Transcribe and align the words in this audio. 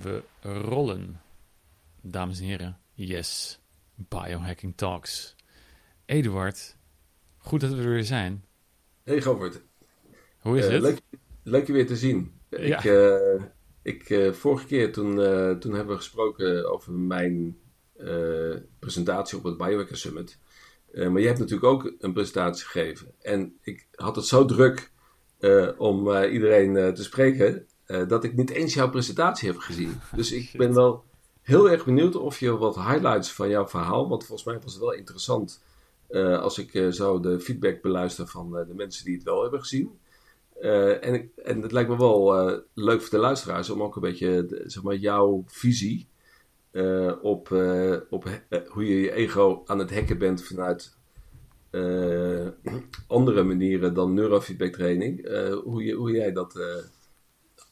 We 0.00 0.22
rollen, 0.42 1.20
dames 2.00 2.38
en 2.40 2.44
heren. 2.46 2.78
Yes, 2.92 3.60
Biohacking 3.94 4.76
Talks. 4.76 5.36
Eduard, 6.04 6.76
goed 7.38 7.60
dat 7.60 7.70
we 7.70 7.82
er 7.82 7.88
weer 7.88 8.04
zijn. 8.04 8.44
Hey 9.02 9.20
Govert. 9.20 9.62
Hoe 10.38 10.58
is 10.58 10.64
Uh, 10.66 10.70
het? 10.72 10.82
leuk, 10.82 11.00
leuk 11.42 11.66
je 11.66 11.72
weer 11.72 11.86
te 11.86 11.96
zien. 11.96 12.40
Ja. 12.50 12.58
Ik, 12.78 12.84
eh, 12.84 13.44
ik, 13.82 14.10
eh, 14.10 14.32
vorige 14.32 14.66
keer 14.66 14.92
toen, 14.92 15.22
eh, 15.22 15.50
toen 15.50 15.72
hebben 15.74 15.94
we 15.94 16.00
gesproken 16.00 16.70
over 16.72 16.92
mijn 16.92 17.56
eh, 17.96 18.56
presentatie 18.78 19.38
op 19.38 19.44
het 19.44 19.56
Biohacker 19.56 19.96
Summit. 19.96 20.38
Eh, 20.92 21.08
maar 21.08 21.20
je 21.20 21.26
hebt 21.26 21.38
natuurlijk 21.38 21.66
ook 21.66 21.92
een 21.98 22.12
presentatie 22.12 22.66
gegeven. 22.66 23.14
En 23.20 23.58
ik 23.60 23.86
had 23.94 24.16
het 24.16 24.24
zo 24.26 24.44
druk 24.44 24.90
eh, 25.38 25.68
om 25.76 26.12
eh, 26.12 26.32
iedereen 26.32 26.76
eh, 26.76 26.88
te 26.88 27.02
spreken, 27.02 27.66
eh, 27.92 28.08
dat 28.08 28.24
ik 28.24 28.36
niet 28.36 28.50
eens 28.50 28.74
jouw 28.74 28.90
presentatie 28.90 29.48
heb 29.48 29.58
gezien. 29.58 30.00
Dus 30.16 30.32
ik 30.32 30.50
ben 30.56 30.74
wel 30.74 31.04
heel 31.42 31.70
erg 31.70 31.84
benieuwd 31.84 32.16
of 32.16 32.40
je 32.40 32.56
wat 32.56 32.74
highlights 32.74 33.32
van 33.32 33.48
jouw 33.48 33.68
verhaal, 33.68 34.08
want 34.08 34.24
volgens 34.24 34.48
mij 34.48 34.58
was 34.62 34.72
het 34.72 34.82
wel 34.82 34.92
interessant 34.92 35.62
eh, 36.08 36.40
als 36.40 36.58
ik 36.58 36.74
eh, 36.74 36.88
zo 36.88 37.20
de 37.20 37.40
feedback 37.40 37.82
beluister 37.82 38.26
van 38.26 38.50
de 38.50 38.74
mensen 38.74 39.04
die 39.04 39.14
het 39.14 39.22
wel 39.22 39.42
hebben 39.42 39.60
gezien. 39.60 39.90
En, 41.00 41.14
ik, 41.14 41.28
en 41.36 41.62
het 41.62 41.72
lijkt 41.72 41.88
me 41.90 41.96
wel 41.96 42.32
leuk 42.74 43.00
voor 43.00 43.10
de 43.10 43.18
luisteraars 43.18 43.70
om 43.70 43.82
ook 43.82 43.96
een 43.96 44.02
beetje 44.02 44.46
de- 44.46 44.62
zeg 44.66 44.82
maar, 44.82 44.96
jouw 44.96 45.44
visie 45.46 46.06
op, 47.22 47.50
op 48.10 48.28
hoe 48.68 48.86
je 48.86 49.00
je 49.00 49.12
ego 49.12 49.62
aan 49.66 49.78
het 49.78 49.94
hacken 49.94 50.18
bent 50.18 50.44
vanuit 50.44 50.96
andere 53.06 53.42
manieren 53.42 53.94
dan 53.94 54.14
neurofeedback 54.14 54.72
training. 54.72 55.28
hoe, 55.64 55.84
je, 55.84 55.94
hoe 55.94 56.10
jij 56.10 56.32
dat 56.32 56.58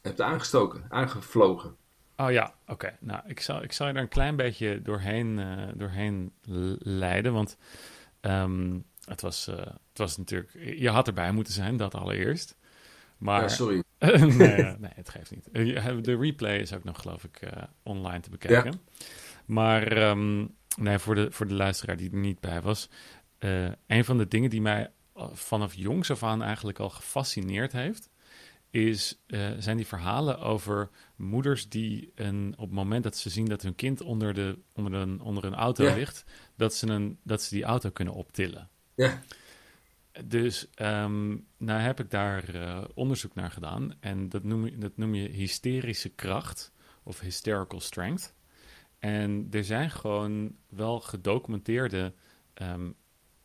hebt 0.01 0.21
aangestoken, 0.21 0.85
aangevlogen. 0.89 1.75
Oh 2.21 2.31
ja, 2.31 2.53
oké. 2.67 2.97
Nou, 2.99 3.21
ik 3.25 3.39
zal, 3.39 3.63
ik 3.63 3.71
zal 3.71 3.87
je 3.87 3.93
er 3.93 4.01
een 4.01 4.07
klein 4.07 4.35
beetje 4.35 4.81
doorheen, 4.81 5.39
eh, 5.39 5.67
doorheen 5.75 6.33
leiden. 6.79 7.33
Want 7.33 7.57
ehm, 8.19 8.79
het, 9.05 9.21
was, 9.21 9.47
eh, 9.47 9.55
het 9.57 9.97
was 9.97 10.17
natuurlijk... 10.17 10.51
Je 10.77 10.89
had 10.89 11.07
erbij 11.07 11.31
moeten 11.31 11.53
zijn, 11.53 11.77
dat 11.77 11.95
allereerst. 11.95 12.57
Maar... 13.17 13.41
Ja, 13.41 13.47
sorry. 13.47 13.83
nee, 14.37 14.63
nee, 14.63 14.91
het 14.95 15.09
geeft 15.09 15.31
niet. 15.31 15.51
Eh, 15.51 15.97
De 16.01 16.17
replay 16.17 16.57
is 16.57 16.73
ook 16.73 16.83
nog, 16.83 17.01
geloof 17.01 17.23
ik, 17.23 17.39
online 17.83 18.19
te 18.19 18.29
bekijken. 18.29 18.81
Maar 19.45 19.91
ehm, 19.91 20.45
nee, 20.77 20.99
voor, 20.99 21.15
de, 21.15 21.31
voor 21.31 21.47
de 21.47 21.53
luisteraar 21.53 21.97
die 21.97 22.11
er 22.11 22.17
niet 22.17 22.39
bij 22.39 22.61
was. 22.61 22.89
een 23.87 24.05
van 24.05 24.17
de 24.17 24.27
dingen 24.27 24.49
die 24.49 24.61
mij 24.61 24.91
vanaf 25.33 25.73
jongs 25.73 26.11
af 26.11 26.23
aan 26.23 26.43
eigenlijk 26.43 26.79
al 26.79 26.89
gefascineerd 26.89 27.71
heeft. 27.71 28.09
Is, 28.71 29.21
eh, 29.27 29.49
zijn 29.59 29.77
die 29.77 29.87
verhalen 29.87 30.39
over 30.39 30.89
moeders 31.15 31.69
die 31.69 32.11
een, 32.15 32.53
op 32.57 32.65
het 32.65 32.75
moment 32.75 33.03
dat 33.03 33.17
ze 33.17 33.29
zien 33.29 33.45
dat 33.45 33.61
hun 33.61 33.75
kind 33.75 34.01
onder, 34.01 34.33
de, 34.33 34.59
onder, 34.73 34.93
een, 34.93 35.21
onder 35.21 35.45
een 35.45 35.55
auto 35.55 35.83
Ja. 35.83 35.93
ligt, 35.93 36.25
dat 36.55 36.73
ze, 36.73 36.87
een, 36.87 37.19
dat 37.23 37.41
ze 37.41 37.55
die 37.55 37.63
auto 37.63 37.89
kunnen 37.89 38.13
optillen. 38.13 38.69
Ja. 38.95 39.21
Dus 40.25 40.69
ehm, 40.73 41.37
nou 41.57 41.79
heb 41.79 41.99
ik 41.99 42.09
daar 42.09 42.55
eh, 42.55 42.83
onderzoek 42.93 43.35
naar 43.35 43.51
gedaan. 43.51 43.93
En 43.99 44.29
dat 44.29 44.43
noem, 44.43 44.65
je, 44.65 44.77
dat 44.77 44.97
noem 44.97 45.15
je 45.15 45.27
hysterische 45.27 46.09
kracht 46.09 46.71
of 47.03 47.19
hysterical 47.19 47.79
strength. 47.79 48.33
En 48.99 49.47
er 49.51 49.63
zijn 49.63 49.91
gewoon 49.91 50.55
wel 50.69 50.99
gedocumenteerde 50.99 52.13
ehm, 52.53 52.91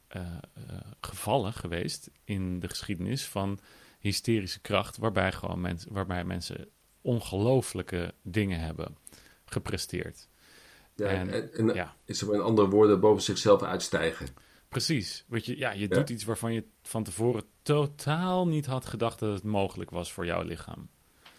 eh, 0.09 0.23
eh, 0.55 0.81
gevallen 1.01 1.53
geweest 1.53 2.11
in 2.25 2.61
de 2.61 2.69
geschiedenis 2.69 3.25
van 3.25 3.59
hysterische 4.06 4.61
kracht, 4.61 4.96
waarbij, 4.96 5.33
gewoon 5.33 5.61
mensen, 5.61 5.92
waarbij 5.92 6.24
mensen 6.24 6.68
ongelooflijke 7.00 8.14
dingen 8.22 8.61
hebben 8.61 8.96
gepresteerd. 9.44 10.28
Ja, 10.94 11.06
En- 11.06 11.30
en, 11.30 11.52
en, 11.52 11.74
ja. 11.74 11.96
is 12.05 12.22
er 12.22 12.34
in 12.34 12.40
andere 12.40 12.68
woorden 12.68 13.00
boven 13.00 13.22
zichzelf 13.22 13.62
uitstijgen. 13.62 14.27
Precies. 14.68 15.24
Want 15.28 15.46
je, 15.46 15.58
ja, 15.58 15.70
je 15.70 15.80
Ja. 15.89 15.94
doet 15.94 16.11
iets 16.11 16.24
waarvan 16.24 16.52
je 16.52 16.64
van 16.83 17.05
tevoren 17.05 17.44
totaal 17.62 18.46
niet 18.48 18.67
had 18.67 18.86
gedacht 18.86 19.18
dat 19.18 19.33
het 19.34 19.42
mogelijk 19.42 19.90
was 19.90 20.12
voor 20.12 20.27
jouw 20.27 20.42
lichaam. 20.42 20.88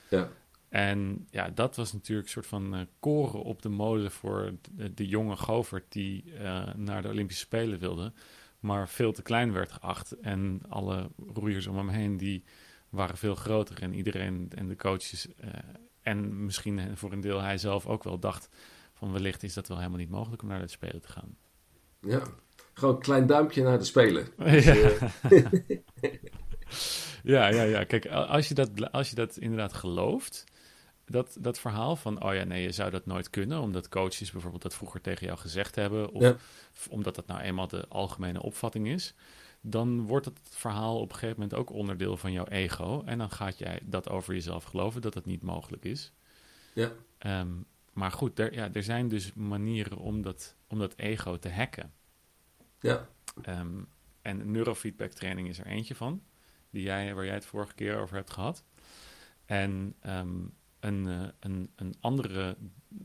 Ja. 0.10 0.30
En 0.70 1.28
ja, 1.30 1.50
dat 1.50 1.76
was 1.76 1.94
natuurlijk 1.94 2.28
een 2.28 2.34
soort 2.34 2.48
van 2.48 2.76
eh, 2.76 2.82
koren 3.00 3.44
op 3.44 3.62
de 3.62 3.70
molen 3.70 4.12
voor 4.12 4.54
de, 4.72 4.94
de 4.94 5.08
jonge 5.08 5.36
Govert 5.36 5.92
die 5.92 6.34
eh, 6.34 6.74
naar 6.76 7.02
de 7.02 7.08
Olympische 7.08 7.44
Spelen 7.46 7.80
wilde, 7.80 8.14
maar 8.68 8.90
veel 8.90 9.12
te 9.12 9.22
klein 9.22 9.52
werd 9.52 9.72
geacht. 9.72 10.12
En 10.12 10.62
alle 10.70 11.10
roeiers 11.34 11.68
om 11.68 11.78
hem 11.78 11.90
heen 11.90 12.18
die 12.18 12.44
waren 12.90 13.18
veel 13.18 13.36
groter 13.36 13.82
en 13.82 13.94
iedereen 13.94 14.52
en 14.56 14.68
de 14.68 14.76
coaches 14.76 15.28
eh, 15.36 15.50
en 16.02 16.46
misschien 16.46 16.98
voor 16.98 17.12
een 17.12 17.22
deel 17.22 17.42
hij 17.42 17.58
zelf 17.58 17.86
ook 17.86 18.04
wel 18.04 18.20
dacht 18.20 18.50
van 18.94 19.12
wellicht 19.12 19.44
is 19.44 19.54
dat 19.54 19.68
wel 19.68 19.78
helemaal 19.78 20.00
niet 20.00 20.10
mogelijk 20.10 20.42
om 20.42 20.48
naar 20.48 20.62
de 20.62 20.68
Spelen 20.68 21.02
te 21.02 21.08
gaan. 21.08 21.38
Ja. 22.02 22.22
Gewoon 22.74 22.96
een 22.96 23.02
klein 23.02 23.26
duimpje 23.26 23.64
naar 23.64 23.78
de 23.78 23.86
Spelen. 23.86 24.28
Ja. 24.46 24.92
ja, 27.48 27.48
ja, 27.48 27.64
ja. 27.64 27.84
Kijk, 27.84 28.08
als 28.08 28.48
je 28.48 28.54
dat, 28.54 28.92
als 28.92 29.10
je 29.10 29.16
dat 29.16 29.38
inderdaad 29.38 29.74
gelooft, 29.74 30.44
dat, 31.10 31.38
dat 31.40 31.60
verhaal 31.60 31.96
van, 31.96 32.24
oh 32.24 32.34
ja, 32.34 32.44
nee, 32.44 32.62
je 32.62 32.72
zou 32.72 32.92
dat 32.92 33.06
nooit 33.06 33.30
kunnen, 33.30 33.62
omdat 33.62 33.90
coaches 33.90 34.32
bijvoorbeeld 34.32 34.64
dat 34.64 34.76
vroeger 34.76 35.02
tegen 35.02 35.26
jou 35.26 35.40
gezegd 35.40 35.76
hebben, 35.76 36.12
of 36.12 36.22
Ja. 36.22 36.36
omdat 36.90 37.16
dat 37.16 37.28
nou 37.28 37.40
eenmaal 37.42 37.68
de 37.68 37.86
algemene 37.88 38.42
opvatting 38.42 38.88
is, 38.88 39.14
dan 39.62 40.02
wordt 40.02 40.26
het 40.26 40.40
verhaal 40.44 41.00
op 41.00 41.10
een 41.10 41.16
gegeven 41.18 41.40
moment 41.42 41.60
ook 41.60 41.70
onderdeel 41.70 42.18
van 42.18 42.32
jouw 42.32 42.46
ego. 42.46 43.04
En 43.06 43.18
dan 43.18 43.32
gaat 43.32 43.58
jij 43.58 43.80
dat 43.84 44.10
over 44.10 44.34
jezelf 44.34 44.64
geloven, 44.64 45.02
dat 45.02 45.14
het 45.14 45.26
niet 45.26 45.42
mogelijk 45.42 45.86
is. 45.86 46.12
Ja. 46.74 46.92
Ehm, 47.18 47.52
maar 47.94 48.12
goed, 48.12 48.40
er, 48.40 48.54
ja, 48.54 48.70
er 48.74 48.84
zijn 48.84 49.08
dus 49.08 49.34
manieren 49.34 49.98
om 49.98 50.22
dat, 50.22 50.56
om 50.68 50.80
dat 50.80 50.94
ego 50.96 51.40
te 51.40 51.50
hacken. 51.50 51.94
Ja. 52.80 53.08
Ehm, 53.42 53.82
en 54.22 54.52
neurofeedback 54.52 55.12
training 55.12 55.48
is 55.48 55.60
er 55.60 55.66
eentje 55.66 55.96
van, 55.96 56.24
die 56.70 56.84
jij, 56.84 57.14
waar 57.14 57.26
jij 57.26 57.34
het 57.34 57.46
vorige 57.46 57.74
keer 57.74 57.98
over 58.00 58.16
hebt 58.16 58.32
gehad. 58.32 58.64
En 59.46 59.96
ehm, 60.00 60.36
een, 60.80 61.08
eh, 61.08 61.28
een, 61.40 61.70
een 61.76 61.96
andere 62.00 62.58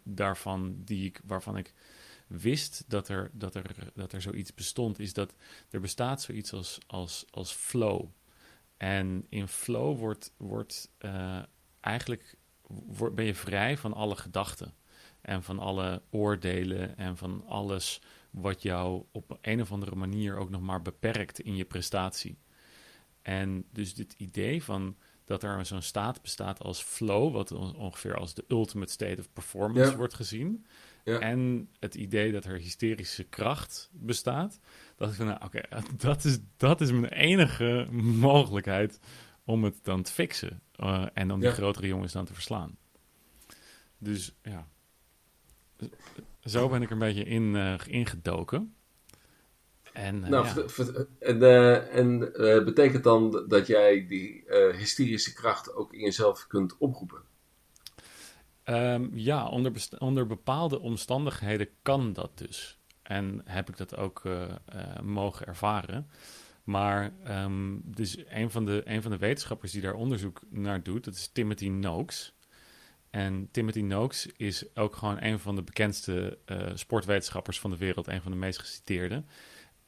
daarvan, 0.05 0.83
die 0.85 1.07
ik, 1.07 1.21
waarvan 1.25 1.57
ik 1.57 1.75
wist 2.27 2.85
dat 2.87 3.09
er, 3.09 3.31
dat, 3.33 3.55
er, 3.55 3.91
dat 3.95 4.13
er 4.13 4.23
zoiets 4.23 4.55
bestond, 4.55 4.99
is 4.99 5.13
dat 5.13 5.35
er 5.71 5.81
bestaat 5.81 6.23
zoiets 6.23 6.53
als, 6.53 6.79
als, 6.87 7.25
als 7.31 7.53
flow. 7.53 8.07
En 8.77 9.27
in 9.29 9.49
flow 9.49 9.99
wordt, 9.99 10.33
wordt 10.37 10.91
eh, 10.99 11.43
eigenlijk 11.81 12.37
word, 12.67 13.15
ben 13.15 13.25
je 13.25 13.35
vrij 13.35 13.77
van 13.77 13.93
alle 13.93 14.17
gedachten 14.17 14.75
en 15.21 15.43
van 15.43 15.59
alle 15.59 16.03
oordelen 16.11 16.97
en 16.97 17.17
van 17.17 17.47
alles 17.47 18.01
wat 18.31 18.63
jou 18.63 19.05
op 19.13 19.39
een 19.41 19.61
of 19.61 19.73
andere 19.73 19.97
manier 19.97 20.37
ook 20.37 20.51
nog 20.51 20.61
maar 20.61 20.83
beperkt 20.83 21.41
in 21.41 21.57
je 21.57 21.65
prestatie. 21.65 22.39
En 23.23 23.65
dus 23.71 23.95
dit 23.95 24.15
idee 24.17 24.63
van 24.63 24.97
dat 25.33 25.43
er 25.43 25.67
zo'n 25.67 25.83
staat 25.83 26.23
bestaat 26.23 26.61
als 26.61 26.83
flow, 26.83 27.33
wat 27.33 27.53
on- 27.53 27.77
ongeveer 27.77 28.15
als 28.17 28.35
de 28.35 28.45
ultimate 28.49 28.93
state 28.93 29.17
of 29.21 29.33
performance 29.33 29.91
Ja. 29.91 29.97
wordt 29.97 30.15
gezien. 30.15 30.67
Ja. 31.05 31.19
En 31.19 31.69
het 31.79 31.95
idee 31.95 32.33
dat 32.33 32.45
er 32.45 32.59
hysterische 32.59 33.25
kracht 33.25 33.91
bestaat. 33.93 34.59
Dat 34.97 35.09
ik 35.09 35.15
van, 35.15 35.27
nou, 35.27 35.45
oké, 35.45 35.61
dat, 35.97 36.25
is, 36.25 36.39
dat 36.57 36.81
is 36.81 36.91
mijn 36.93 37.13
enige 37.13 37.87
mogelijkheid 38.03 39.01
om 39.45 39.65
het 39.65 39.85
dan 39.85 40.03
te 40.03 40.13
fixen. 40.13 40.61
eh, 40.73 41.07
en 41.15 41.33
om 41.33 41.41
die 41.41 41.49
Ja. 41.49 41.55
grotere 41.55 41.87
jongens 41.87 42.13
dan 42.13 42.25
te 42.25 42.35
verslaan. 42.35 42.77
Dus 43.99 44.35
ja, 44.43 44.67
zo 46.45 46.69
ben 46.69 46.83
ik 46.83 46.87
er 46.87 46.93
een 46.93 46.99
beetje 46.99 47.25
in 47.25 47.57
eh, 47.57 47.75
ingedoken. 47.87 48.75
En, 49.93 50.25
eh, 50.25 50.31
Nou, 50.31 50.47
ja. 50.47 50.65
en, 51.19 51.43
eh, 51.43 51.97
en 51.97 52.35
eh, 52.35 52.65
betekent 52.65 53.05
dan 53.05 53.45
dat 53.49 53.67
jij 53.67 54.07
die 54.07 54.45
hysterische 54.77 55.33
kracht 55.33 55.75
ook 55.75 55.93
in 55.93 56.01
jezelf 56.01 56.47
kunt 56.47 56.77
oproepen? 56.79 57.23
Ehm, 58.63 59.09
ja, 59.13 59.49
onder, 59.49 59.73
onder 59.99 60.27
bepaalde 60.27 60.81
omstandigheden 60.81 61.69
kan 61.83 62.13
dat 62.13 62.39
dus. 62.39 62.81
En 63.03 63.41
heb 63.45 63.69
ik 63.69 63.77
dat 63.77 63.97
ook 63.97 64.23
mogen 65.03 65.47
ervaren. 65.47 66.11
Maar 66.65 67.13
ehm, 67.25 67.77
dus 67.85 68.17
een 68.29 68.51
van, 68.51 68.65
de, 68.65 68.83
een 68.85 69.03
van 69.03 69.11
de 69.11 69.19
wetenschappers 69.19 69.73
die 69.73 69.83
daar 69.83 69.95
onderzoek 69.95 70.41
naar 70.49 70.83
doet, 70.83 71.05
dat 71.05 71.15
is 71.15 71.31
Timothy 71.33 71.69
Noakes. 71.69 72.35
En 73.11 73.49
Timothy 73.51 73.81
Noakes 73.81 74.27
is 74.37 74.77
ook 74.77 74.97
gewoon 74.97 75.23
een 75.23 75.39
van 75.39 75.57
de 75.57 75.63
bekendste 75.63 76.39
sportwetenschappers 76.75 77.61
van 77.61 77.71
de 77.71 77.77
wereld, 77.77 78.07
een 78.07 78.23
van 78.23 78.31
de 78.31 78.39
meest 78.39 78.59
geciteerde. 78.59 79.25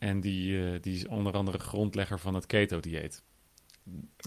En 0.05 0.21
die, 0.21 0.65
eh, 0.65 0.81
die 0.81 0.95
is 0.95 1.07
onder 1.07 1.33
andere 1.33 1.59
grondlegger 1.59 2.19
van 2.19 2.35
het 2.35 2.47
keto-dieet. 2.47 3.23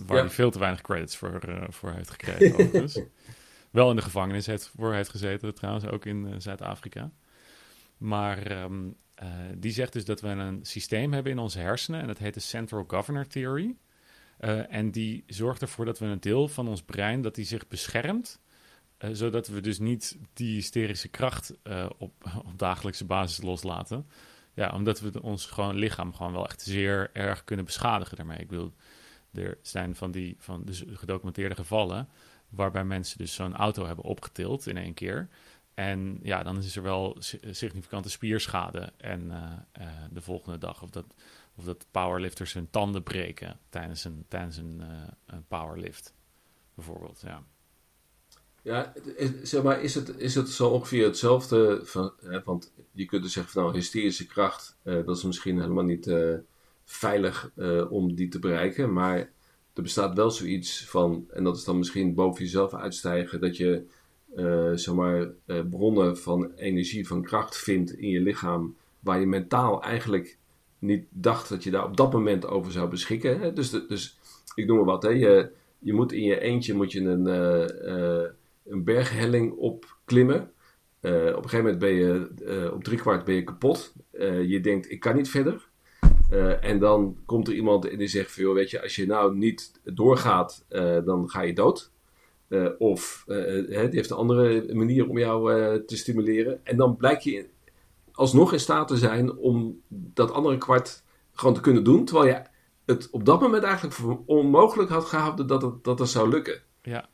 Waar 0.05 0.17
Ja. 0.17 0.23
hij 0.23 0.31
veel 0.31 0.51
te 0.51 0.59
weinig 0.59 0.81
credits 0.81 1.15
voor, 1.15 1.39
eh, 1.39 1.63
voor 1.69 1.91
heeft 1.91 2.09
gekregen, 2.09 2.53
overigens. 2.65 2.99
Wel 3.71 3.89
in 3.89 3.95
de 3.95 4.01
gevangenis 4.01 4.45
heeft, 4.45 4.71
voor 4.77 4.93
heeft 4.93 5.09
gezeten, 5.09 5.53
trouwens, 5.53 5.85
ook 5.85 6.05
in 6.05 6.27
eh, 6.27 6.33
Zuid-Afrika. 6.37 7.11
Maar 7.97 8.45
ehm, 8.45 8.87
eh, 9.15 9.27
die 9.57 9.71
zegt 9.71 9.93
dus 9.93 10.05
dat 10.05 10.21
we 10.21 10.27
een 10.27 10.65
systeem 10.65 11.13
hebben 11.13 11.31
in 11.31 11.39
onze 11.39 11.59
hersenen 11.59 12.01
en 12.01 12.07
dat 12.07 12.17
heet 12.17 12.33
de 12.33 12.39
Central 12.39 12.83
Governor 12.87 13.27
Theory. 13.27 13.75
En 14.69 14.91
die 14.91 15.23
zorgt 15.27 15.61
ervoor 15.61 15.85
dat 15.85 15.99
we 15.99 16.05
een 16.05 16.19
deel 16.19 16.47
van 16.47 16.67
ons 16.67 16.83
brein 16.83 17.21
dat 17.21 17.35
die 17.35 17.45
zich 17.45 17.67
beschermt 17.67 18.39
zodat 19.11 19.47
we 19.47 19.61
dus 19.61 19.79
niet 19.79 20.17
die 20.33 20.53
hysterische 20.53 21.07
kracht 21.07 21.53
op, 21.97 22.13
op 22.47 22.57
dagelijkse 22.57 23.05
basis 23.05 23.41
loslaten. 23.41 24.05
Ja, 24.57 24.71
omdat 24.71 24.99
we 24.99 25.21
ons 25.21 25.45
gewoon 25.45 25.75
lichaam 25.75 26.13
gewoon 26.13 26.31
wel 26.31 26.45
echt 26.45 26.61
zeer 26.61 27.09
erg 27.13 27.43
kunnen 27.43 27.65
beschadigen 27.65 28.17
daarmee. 28.17 28.37
Ik 28.37 28.49
wil, 28.49 28.73
er 29.33 29.57
zijn 29.61 29.95
van 29.95 30.11
die 30.11 30.35
van 30.39 30.65
dus 30.65 30.83
gedocumenteerde 30.87 31.55
gevallen 31.55 32.09
waarbij 32.49 32.83
mensen 32.83 33.17
dus 33.17 33.33
zo'n 33.33 33.55
auto 33.55 33.85
hebben 33.85 34.05
opgetild 34.05 34.67
in 34.67 34.77
één 34.77 34.93
keer. 34.93 35.29
En 35.73 36.19
ja, 36.23 36.43
dan 36.43 36.57
is 36.57 36.75
er 36.75 36.83
wel 36.83 37.17
significante 37.51 38.09
spierschade. 38.09 38.93
En 38.97 39.25
uh, 39.25 39.87
de 40.11 40.21
volgende 40.21 40.57
dag 40.57 40.81
of 40.81 40.89
dat, 40.89 41.05
of 41.55 41.63
dat 41.63 41.85
powerlifters 41.91 42.53
hun 42.53 42.69
tanden 42.69 43.03
breken 43.03 43.59
tijdens 43.69 44.03
een, 44.03 44.25
tijdens 44.27 44.57
een, 44.57 44.83
een 45.25 45.45
powerlift, 45.47 46.13
bijvoorbeeld. 46.73 47.21
Ja. 47.25 47.43
Ja, 48.67 48.93
zeg 49.43 49.63
maar, 49.63 49.81
is 49.81 49.95
het, 49.95 50.13
is 50.17 50.35
het 50.35 50.49
zo 50.49 50.69
ongeveer 50.69 51.03
hetzelfde? 51.03 51.79
Van, 51.83 52.13
hè, 52.21 52.43
want 52.43 52.71
je 52.91 53.05
kunt 53.05 53.23
dus 53.23 53.33
zeggen 53.33 53.51
van 53.51 53.63
nou, 53.63 53.75
hysterische 53.75 54.27
kracht, 54.27 54.77
uh, 54.83 55.05
dat 55.05 55.17
is 55.17 55.23
misschien 55.23 55.61
helemaal 55.61 55.83
niet 55.83 56.07
uh, 56.07 56.33
veilig 56.85 57.51
uh, 57.55 57.91
om 57.91 58.15
die 58.15 58.27
te 58.27 58.39
bereiken. 58.39 58.93
Maar 58.93 59.17
er 59.73 59.81
bestaat 59.81 60.15
wel 60.15 60.31
zoiets 60.31 60.85
van, 60.89 61.25
en 61.29 61.43
dat 61.43 61.57
is 61.57 61.63
dan 61.63 61.77
misschien 61.77 62.13
boven 62.13 62.43
jezelf 62.43 62.73
uitstijgen, 62.73 63.41
dat 63.41 63.57
je 63.57 63.83
zeg 64.75 64.93
maar, 64.93 65.29
bronnen 65.69 66.17
van 66.17 66.51
energie, 66.55 67.07
van 67.07 67.21
kracht 67.21 67.57
vindt 67.57 67.91
in 67.91 68.09
je 68.09 68.21
lichaam, 68.21 68.75
waar 68.99 69.19
je 69.19 69.27
mentaal 69.27 69.83
eigenlijk 69.83 70.37
niet 70.79 71.05
dacht 71.09 71.49
dat 71.49 71.63
je 71.63 71.71
daar 71.71 71.85
op 71.85 71.97
dat 71.97 72.13
moment 72.13 72.47
over 72.47 72.71
zou 72.71 72.89
beschikken. 72.89 73.39
Hè? 73.39 73.53
Dus, 73.53 73.69
dus 73.69 74.17
ik 74.55 74.65
noem 74.65 74.77
maar 74.77 74.85
wat, 74.85 75.03
hè? 75.03 75.09
Je, 75.09 75.51
je 75.79 75.93
moet 75.93 76.11
in 76.11 76.23
je 76.23 76.39
eentje 76.39 76.73
moet 76.73 76.91
je 76.91 77.01
een 77.01 77.25
een 78.69 78.83
berghelling 78.83 79.53
opklimmen. 79.53 80.51
Uh, 81.01 81.11
op 81.11 81.43
een 81.43 81.49
gegeven 81.49 81.57
moment 81.57 81.79
ben 81.79 81.93
je 81.93 82.29
uh, 82.41 82.73
op 82.73 82.83
driekwart 82.83 83.25
ben 83.25 83.35
je 83.35 83.43
kapot. 83.43 83.93
Uh, 84.11 84.43
je 84.43 84.59
denkt, 84.59 84.91
ik 84.91 84.99
kan 84.99 85.15
niet 85.15 85.29
verder. 85.29 85.69
en 86.61 86.79
dan 86.79 87.17
komt 87.25 87.47
er 87.47 87.53
iemand 87.53 87.89
en 87.89 87.97
die 87.97 88.07
zegt 88.07 88.35
weet 88.35 88.69
je, 88.69 88.81
als 88.81 88.95
je 88.95 89.05
nou 89.05 89.35
niet 89.35 89.81
doorgaat, 89.83 90.65
dan 91.05 91.29
ga 91.29 91.41
je 91.41 91.53
dood. 91.53 91.91
of 92.77 93.23
die 93.27 93.77
heeft 93.77 94.09
een 94.09 94.17
andere 94.17 94.73
manier 94.73 95.09
om 95.09 95.17
jou 95.17 95.85
te 95.85 95.97
stimuleren. 95.97 96.65
En 96.65 96.77
dan 96.77 96.95
blijk 96.95 97.19
je 97.19 97.49
alsnog 98.11 98.53
in 98.53 98.59
staat 98.59 98.87
te 98.87 98.97
zijn 98.97 99.37
om 99.37 99.81
dat 99.87 100.31
andere 100.31 100.57
kwart 100.57 101.03
gewoon 101.31 101.53
te 101.53 101.61
kunnen 101.61 101.83
doen. 101.83 102.05
Terwijl 102.05 102.27
je 102.27 102.41
het 102.85 103.09
op 103.11 103.25
dat 103.25 103.41
moment 103.41 103.63
eigenlijk 103.63 104.19
onmogelijk 104.25 104.89
had 104.89 105.05
gehouden 105.05 105.47
dat 105.47 105.61
het, 105.61 105.83
dat 105.83 106.09
zou 106.09 106.29
lukken. 106.29 106.61
Ja. 106.81 107.09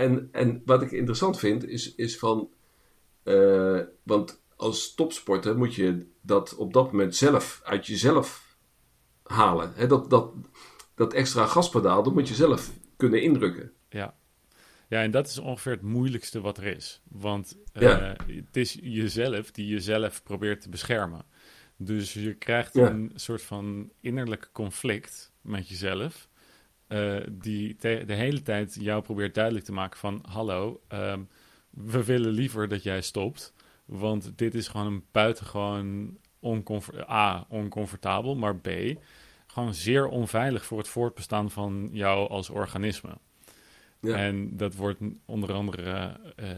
En, 0.00 0.28
en 0.32 0.62
wat 0.64 0.82
ik 0.82 0.90
interessant 0.90 1.38
vind, 1.38 1.68
is, 1.68 1.94
is 1.94 2.18
van. 2.18 2.48
Uh, 3.24 3.80
want 4.02 4.42
als 4.56 4.94
topsporter 4.94 5.56
moet 5.58 5.74
je 5.74 6.06
dat 6.20 6.54
op 6.54 6.72
dat 6.72 6.92
moment 6.92 7.16
zelf 7.16 7.60
uit 7.64 7.86
jezelf 7.86 8.56
halen. 9.22 9.72
He, 9.74 9.86
dat, 9.86 10.10
dat, 10.10 10.32
dat 10.94 11.12
extra 11.12 11.46
gaspedaal, 11.46 12.02
dat 12.02 12.14
moet 12.14 12.28
je 12.28 12.34
zelf 12.34 12.70
kunnen 12.96 13.22
indrukken. 13.22 13.72
Ja. 13.88 14.18
Ja, 14.88 15.02
en 15.02 15.10
dat 15.10 15.26
is 15.26 15.38
ongeveer 15.38 15.72
het 15.72 15.82
moeilijkste 15.82 16.40
wat 16.40 16.58
er 16.58 16.64
is. 16.64 17.02
Want 17.08 17.56
uh, 17.74 18.12
het 18.26 18.56
is 18.56 18.78
jezelf 18.82 19.50
die 19.50 19.66
jezelf 19.66 20.22
probeert 20.22 20.60
te 20.60 20.68
beschermen. 20.68 21.24
Dus 21.76 22.12
je 22.12 22.34
krijgt 22.34 22.74
ja. 22.74 22.90
een 22.90 23.12
soort 23.14 23.42
van 23.42 23.90
innerlijk 24.00 24.50
conflict 24.52 25.32
met 25.40 25.68
jezelf. 25.68 26.28
Uh, 26.92 27.16
die 27.30 27.76
de 27.78 28.14
hele 28.14 28.42
tijd 28.42 28.76
jou 28.80 29.02
probeert 29.02 29.34
duidelijk 29.34 29.64
te 29.64 29.72
maken 29.72 29.98
van... 29.98 30.24
hallo, 30.28 30.80
um, 30.88 31.28
we 31.70 32.04
willen 32.04 32.30
liever 32.32 32.68
dat 32.68 32.82
jij 32.82 33.00
stopt. 33.00 33.54
Want 33.84 34.32
dit 34.36 34.54
is 34.54 34.68
gewoon 34.68 34.86
een 34.86 35.04
buitengewoon 35.12 36.16
oncomfort 36.38 37.08
A, 37.10 37.46
oncomfortabel, 37.48 38.36
maar 38.36 38.56
B... 38.56 38.68
gewoon 39.46 39.74
zeer 39.74 40.08
onveilig 40.08 40.64
voor 40.64 40.78
het 40.78 40.88
voortbestaan 40.88 41.50
van 41.50 41.88
jou 41.92 42.28
als 42.28 42.50
organisme. 42.50 43.18
Ja. 44.00 44.16
En 44.16 44.56
dat 44.56 44.74
wordt 44.74 45.00
onder 45.24 45.52
andere 45.52 46.16
uh, 46.36 46.48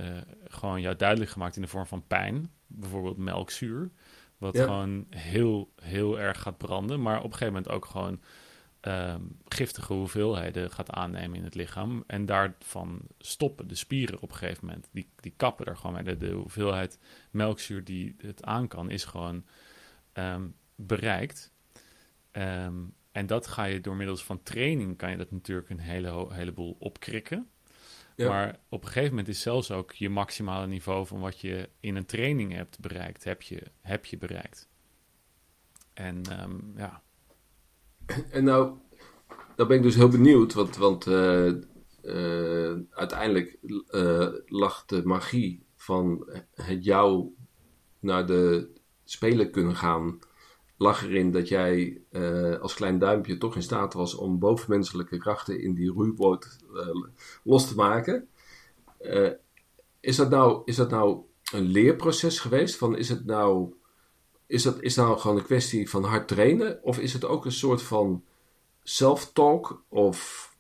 gewoon 0.49 0.81
jou 0.81 0.97
duidelijk 0.97 1.31
gemaakt 1.31 1.57
in 1.57 1.63
de 1.63 1.69
vorm 1.69 1.87
van 1.87 2.07
pijn. 2.07 2.51
Bijvoorbeeld 2.67 3.17
melkzuur. 3.17 3.91
Wat 4.39 4.57
ja. 4.57 4.65
gewoon 4.65 5.07
heel, 5.11 5.73
heel 5.83 6.21
erg 6.21 6.41
gaat 6.41 6.59
branden. 6.59 7.03
Maar 7.03 7.19
op 7.19 7.25
een 7.25 7.33
gegeven 7.33 7.53
moment 7.53 7.73
ook 7.73 7.85
gewoon 7.85 8.21
um, 8.83 9.39
giftige 9.49 9.93
hoeveelheden 9.93 10.71
gaat 10.71 10.91
aannemen 10.91 11.37
in 11.37 11.45
het 11.45 11.55
lichaam. 11.55 12.05
En 12.07 12.27
daarvan 12.27 13.01
stoppen 13.19 13.69
de 13.69 13.75
spieren 13.75 14.21
op 14.21 14.31
een 14.31 14.37
gegeven 14.37 14.67
moment. 14.67 14.89
Die, 14.93 15.09
die 15.17 15.35
kappen 15.37 15.67
er 15.67 15.77
gewoon 15.77 15.93
mee. 15.93 16.05
De, 16.05 16.17
de 16.17 16.33
hoeveelheid 16.33 16.99
melkzuur 17.31 17.85
die 17.85 18.15
het 18.19 18.45
aan 18.45 18.69
kan, 18.69 18.91
is 18.91 19.05
gewoon 19.05 19.45
um, 20.15 20.55
bereikt. 20.75 21.53
Um, 22.33 22.95
en 23.13 23.27
dat 23.27 23.47
ga 23.47 23.65
je 23.65 23.81
door 23.81 23.97
middels 23.97 24.25
van 24.25 24.43
training, 24.43 24.97
kan 24.97 25.11
je 25.11 25.17
dat 25.17 25.31
natuurlijk 25.31 25.71
een 25.71 25.79
hele, 25.79 26.35
heleboel 26.35 26.77
opkrikken. 26.79 27.51
Ja. 28.17 28.29
Maar 28.29 28.59
op 28.69 28.83
een 28.83 28.89
gegeven 28.89 29.11
moment 29.11 29.29
is 29.29 29.41
zelfs 29.41 29.71
ook 29.71 29.93
je 29.93 30.09
maximale 30.09 30.67
niveau 30.67 31.07
van 31.07 31.21
wat 31.21 31.41
je 31.41 31.69
in 31.81 31.97
een 31.97 32.07
training 32.07 32.53
hebt 32.53 32.81
bereikt, 32.81 33.25
heb 33.25 33.43
je, 33.43 33.63
heb 33.81 34.05
je 34.05 34.17
bereikt. 34.17 34.69
En 35.95 36.23
ja, 36.77 37.03
En 38.31 38.45
nou, 38.45 38.77
daar 39.57 39.67
ben 39.67 39.77
ik 39.77 39.83
dus 39.83 39.95
heel 39.95 40.09
benieuwd, 40.09 40.55
want, 40.55 40.77
want 40.77 41.07
uh, 41.07 41.53
uh, 42.03 42.73
uiteindelijk 42.91 43.59
uh, 43.91 44.29
lag 44.47 44.85
de 44.85 45.03
magie 45.05 45.67
van 45.77 46.29
het 46.55 46.85
jou 46.85 47.35
naar 47.99 48.27
de 48.27 48.71
Spelen 49.05 49.51
kunnen 49.51 49.77
gaan, 49.77 50.19
lag 50.77 51.05
erin 51.05 51.31
dat 51.31 51.49
jij 51.49 52.03
als 52.61 52.75
klein 52.75 52.99
duimpje 52.99 53.39
toch 53.39 53.55
in 53.55 53.63
staat 53.63 53.95
was 53.95 54.15
om 54.15 54.39
bovenmenselijke 54.39 55.19
krachten 55.19 55.61
in 55.61 55.75
die 55.75 55.91
roeiboot 55.91 56.59
los 57.45 57.69
te 57.69 57.75
maken. 57.75 58.29
is, 60.01 60.17
dat 60.17 60.31
nou, 60.31 60.63
is 60.65 60.77
dat 60.77 60.91
nou 60.91 61.21
een 61.53 61.67
leerproces 61.67 62.39
geweest? 62.39 62.77
Van 62.77 62.97
is 62.97 63.09
het 63.09 63.25
nou 63.25 63.75
is 64.53 64.63
dat 64.63 64.83
is 64.83 64.95
nou 64.95 65.19
gewoon 65.19 65.37
een 65.37 65.45
kwestie 65.45 65.91
van 65.91 66.05
hard 66.05 66.29
trainen? 66.29 66.79
Of 66.83 66.99
is 66.99 67.13
het 67.13 67.25
ook 67.25 67.45
een 67.45 67.53
soort 67.53 67.83
van 67.83 68.25
self-talk? 68.83 69.85
Of 69.89 70.51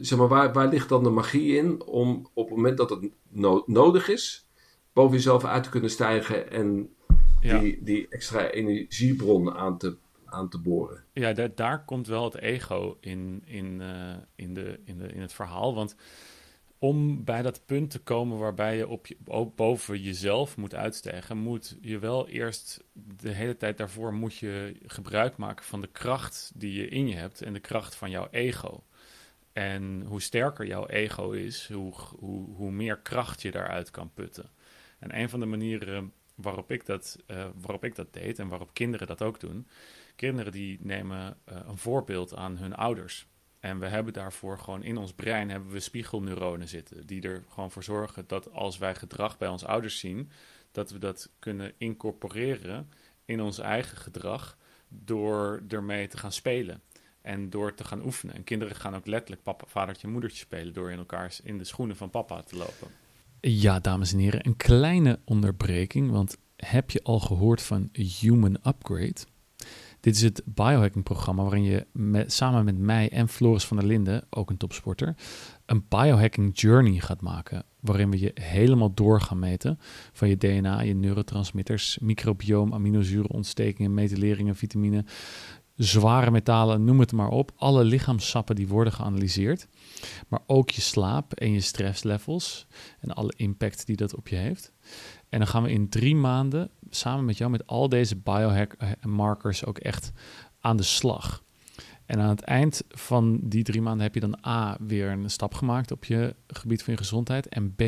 zeg 0.00 0.18
maar, 0.18 0.28
waar, 0.28 0.52
waar 0.52 0.68
ligt 0.68 0.88
dan 0.88 1.02
de 1.02 1.10
magie 1.10 1.56
in 1.56 1.82
om 1.82 2.28
op 2.34 2.48
het 2.48 2.56
moment 2.56 2.76
dat 2.76 2.90
het 2.90 3.10
nodig 3.66 4.08
is, 4.08 4.48
boven 4.92 5.16
jezelf 5.16 5.44
uit 5.44 5.62
te 5.62 5.70
kunnen 5.70 5.90
stijgen 5.90 6.50
en 6.50 6.94
ja. 7.40 7.58
die, 7.58 7.82
die 7.82 8.06
extra 8.08 8.50
energiebron 8.50 9.54
aan 9.54 9.78
te, 9.78 9.96
aan 10.24 10.48
te 10.48 10.58
boren? 10.58 11.04
Ja, 11.12 11.32
daar, 11.32 11.54
daar 11.54 11.84
komt 11.84 12.06
wel 12.06 12.24
het 12.24 12.38
ego 12.38 12.96
in, 13.00 13.42
in, 13.44 13.80
uh, 13.80 14.16
in, 14.34 14.54
de, 14.54 14.80
in, 14.84 14.98
de, 14.98 15.08
in 15.08 15.20
het 15.20 15.32
verhaal. 15.32 15.74
Want 15.74 15.96
om 16.78 17.24
bij 17.24 17.42
dat 17.42 17.66
punt 17.66 17.90
te 17.90 17.98
komen 17.98 18.38
waarbij 18.38 18.76
je 18.76 18.88
op 19.24 19.56
boven 19.56 20.02
jezelf 20.02 20.56
moet 20.56 20.74
uitstijgen, 20.74 21.38
moet 21.38 21.78
je 21.80 21.98
wel 21.98 22.28
eerst 22.28 22.84
de 22.92 23.30
hele 23.30 23.56
tijd 23.56 23.78
daarvoor 23.78 24.14
moet 24.14 24.36
je 24.36 24.76
gebruik 24.86 25.36
maken 25.36 25.64
van 25.64 25.80
de 25.80 25.86
kracht 25.86 26.52
die 26.54 26.72
je 26.72 26.88
in 26.88 27.08
je 27.08 27.14
hebt 27.14 27.42
en 27.42 27.52
de 27.52 27.60
kracht 27.60 27.94
van 27.94 28.10
jouw 28.10 28.28
ego. 28.30 28.84
En 29.52 30.02
hoe 30.06 30.20
sterker 30.20 30.66
jouw 30.66 30.86
ego 30.86 31.30
is, 31.30 31.68
hoe, 31.72 31.92
hoe, 32.18 32.54
hoe 32.54 32.70
meer 32.70 32.98
kracht 32.98 33.42
je 33.42 33.50
daaruit 33.50 33.90
kan 33.90 34.10
putten. 34.14 34.50
En 34.98 35.18
een 35.18 35.28
van 35.28 35.40
de 35.40 35.46
manieren 35.46 36.12
waarop 36.34 36.70
ik 36.70 36.86
dat, 36.86 37.18
uh, 37.26 37.46
waarop 37.60 37.84
ik 37.84 37.94
dat 37.94 38.12
deed 38.12 38.38
en 38.38 38.48
waarop 38.48 38.74
kinderen 38.74 39.06
dat 39.06 39.22
ook 39.22 39.40
doen, 39.40 39.66
kinderen 40.16 40.52
die 40.52 40.78
nemen 40.80 41.36
uh, 41.48 41.58
een 41.66 41.78
voorbeeld 41.78 42.34
aan 42.34 42.56
hun 42.56 42.74
ouders. 42.74 43.26
En 43.68 43.78
we 43.78 43.86
hebben 43.86 44.12
daarvoor 44.12 44.58
gewoon 44.58 44.82
in 44.82 44.96
ons 44.96 45.12
brein 45.12 45.50
hebben 45.50 45.70
we 45.70 45.80
spiegelneuronen 45.80 46.68
zitten. 46.68 47.06
Die 47.06 47.22
er 47.22 47.44
gewoon 47.48 47.70
voor 47.70 47.84
zorgen 47.84 48.24
dat 48.26 48.52
als 48.52 48.78
wij 48.78 48.94
gedrag 48.94 49.38
bij 49.38 49.48
onze 49.48 49.66
ouders 49.66 49.98
zien, 49.98 50.30
dat 50.72 50.90
we 50.90 50.98
dat 50.98 51.30
kunnen 51.38 51.72
incorporeren 51.76 52.90
in 53.24 53.40
ons 53.40 53.58
eigen 53.58 53.96
gedrag 53.96 54.56
door 54.88 55.62
ermee 55.68 56.08
te 56.08 56.16
gaan 56.16 56.32
spelen. 56.32 56.82
En 57.22 57.50
door 57.50 57.74
te 57.74 57.84
gaan 57.84 58.04
oefenen. 58.04 58.34
En 58.34 58.44
kinderen 58.44 58.76
gaan 58.76 58.94
ook 58.96 59.06
letterlijk 59.06 59.42
papa, 59.42 59.64
vadertje, 59.66 60.08
moedertje 60.08 60.38
spelen 60.38 60.72
door 60.72 60.90
in 60.90 60.98
elkaar 60.98 61.36
in 61.42 61.58
de 61.58 61.64
schoenen 61.64 61.96
van 61.96 62.10
papa 62.10 62.42
te 62.42 62.56
lopen. 62.56 62.88
Ja, 63.40 63.80
dames 63.80 64.12
en 64.12 64.18
heren, 64.18 64.46
een 64.46 64.56
kleine 64.56 65.18
onderbreking. 65.24 66.10
Want 66.10 66.36
heb 66.56 66.90
je 66.90 67.02
al 67.02 67.20
gehoord 67.20 67.62
van 67.62 67.88
Human 67.92 68.58
Upgrade? 68.66 69.20
Dit 70.08 70.16
is 70.16 70.22
het 70.22 70.42
biohacking-programma 70.44 71.42
waarin 71.42 71.62
je 71.62 71.86
samen 72.26 72.64
met 72.64 72.78
mij 72.78 73.10
en 73.10 73.28
Floris 73.28 73.64
van 73.64 73.76
der 73.76 73.86
Linden, 73.86 74.26
ook 74.30 74.50
een 74.50 74.56
topsporter, 74.56 75.14
een 75.66 75.84
biohacking 75.88 76.60
journey 76.60 77.00
gaat 77.00 77.20
maken. 77.20 77.64
Waarin 77.80 78.10
we 78.10 78.18
je 78.18 78.30
helemaal 78.34 78.94
door 78.94 79.20
gaan 79.20 79.38
meten 79.38 79.78
van 80.12 80.28
je 80.28 80.36
DNA, 80.36 80.80
je 80.80 80.94
neurotransmitters, 80.94 81.98
microbioom, 81.98 82.74
aminozuren, 82.74 83.30
ontstekingen, 83.30 83.94
metyleringen, 83.94 84.56
vitamine. 84.56 85.04
zware 85.74 86.30
metalen, 86.30 86.84
noem 86.84 87.00
het 87.00 87.12
maar 87.12 87.30
op. 87.30 87.52
Alle 87.56 87.84
lichaamssappen 87.84 88.54
die 88.54 88.68
worden 88.68 88.92
geanalyseerd. 88.92 89.68
Maar 90.28 90.40
ook 90.46 90.70
je 90.70 90.80
slaap 90.80 91.32
en 91.32 91.52
je 91.52 91.60
stresslevels 91.60 92.66
en 93.00 93.10
alle 93.10 93.32
impact 93.36 93.86
die 93.86 93.96
dat 93.96 94.14
op 94.14 94.28
je 94.28 94.36
heeft. 94.36 94.72
En 95.28 95.38
dan 95.38 95.48
gaan 95.48 95.62
we 95.62 95.70
in 95.70 95.88
drie 95.88 96.16
maanden 96.16 96.70
samen 96.90 97.24
met 97.24 97.38
jou 97.38 97.50
met 97.50 97.66
al 97.66 97.88
deze 97.88 98.16
biohack 98.16 98.72
eh, 98.72 99.62
ook 99.64 99.78
echt 99.78 100.12
aan 100.60 100.76
de 100.76 100.82
slag. 100.82 101.42
En 102.06 102.20
aan 102.20 102.28
het 102.28 102.40
eind 102.40 102.82
van 102.88 103.38
die 103.42 103.62
drie 103.62 103.82
maanden 103.82 104.02
heb 104.02 104.14
je 104.14 104.20
dan 104.20 104.38
A 104.46 104.76
weer 104.80 105.10
een 105.10 105.30
stap 105.30 105.54
gemaakt 105.54 105.90
op 105.90 106.04
je 106.04 106.34
gebied 106.46 106.82
van 106.82 106.92
je 106.92 106.98
gezondheid. 106.98 107.48
En 107.48 107.74
B 107.74 107.82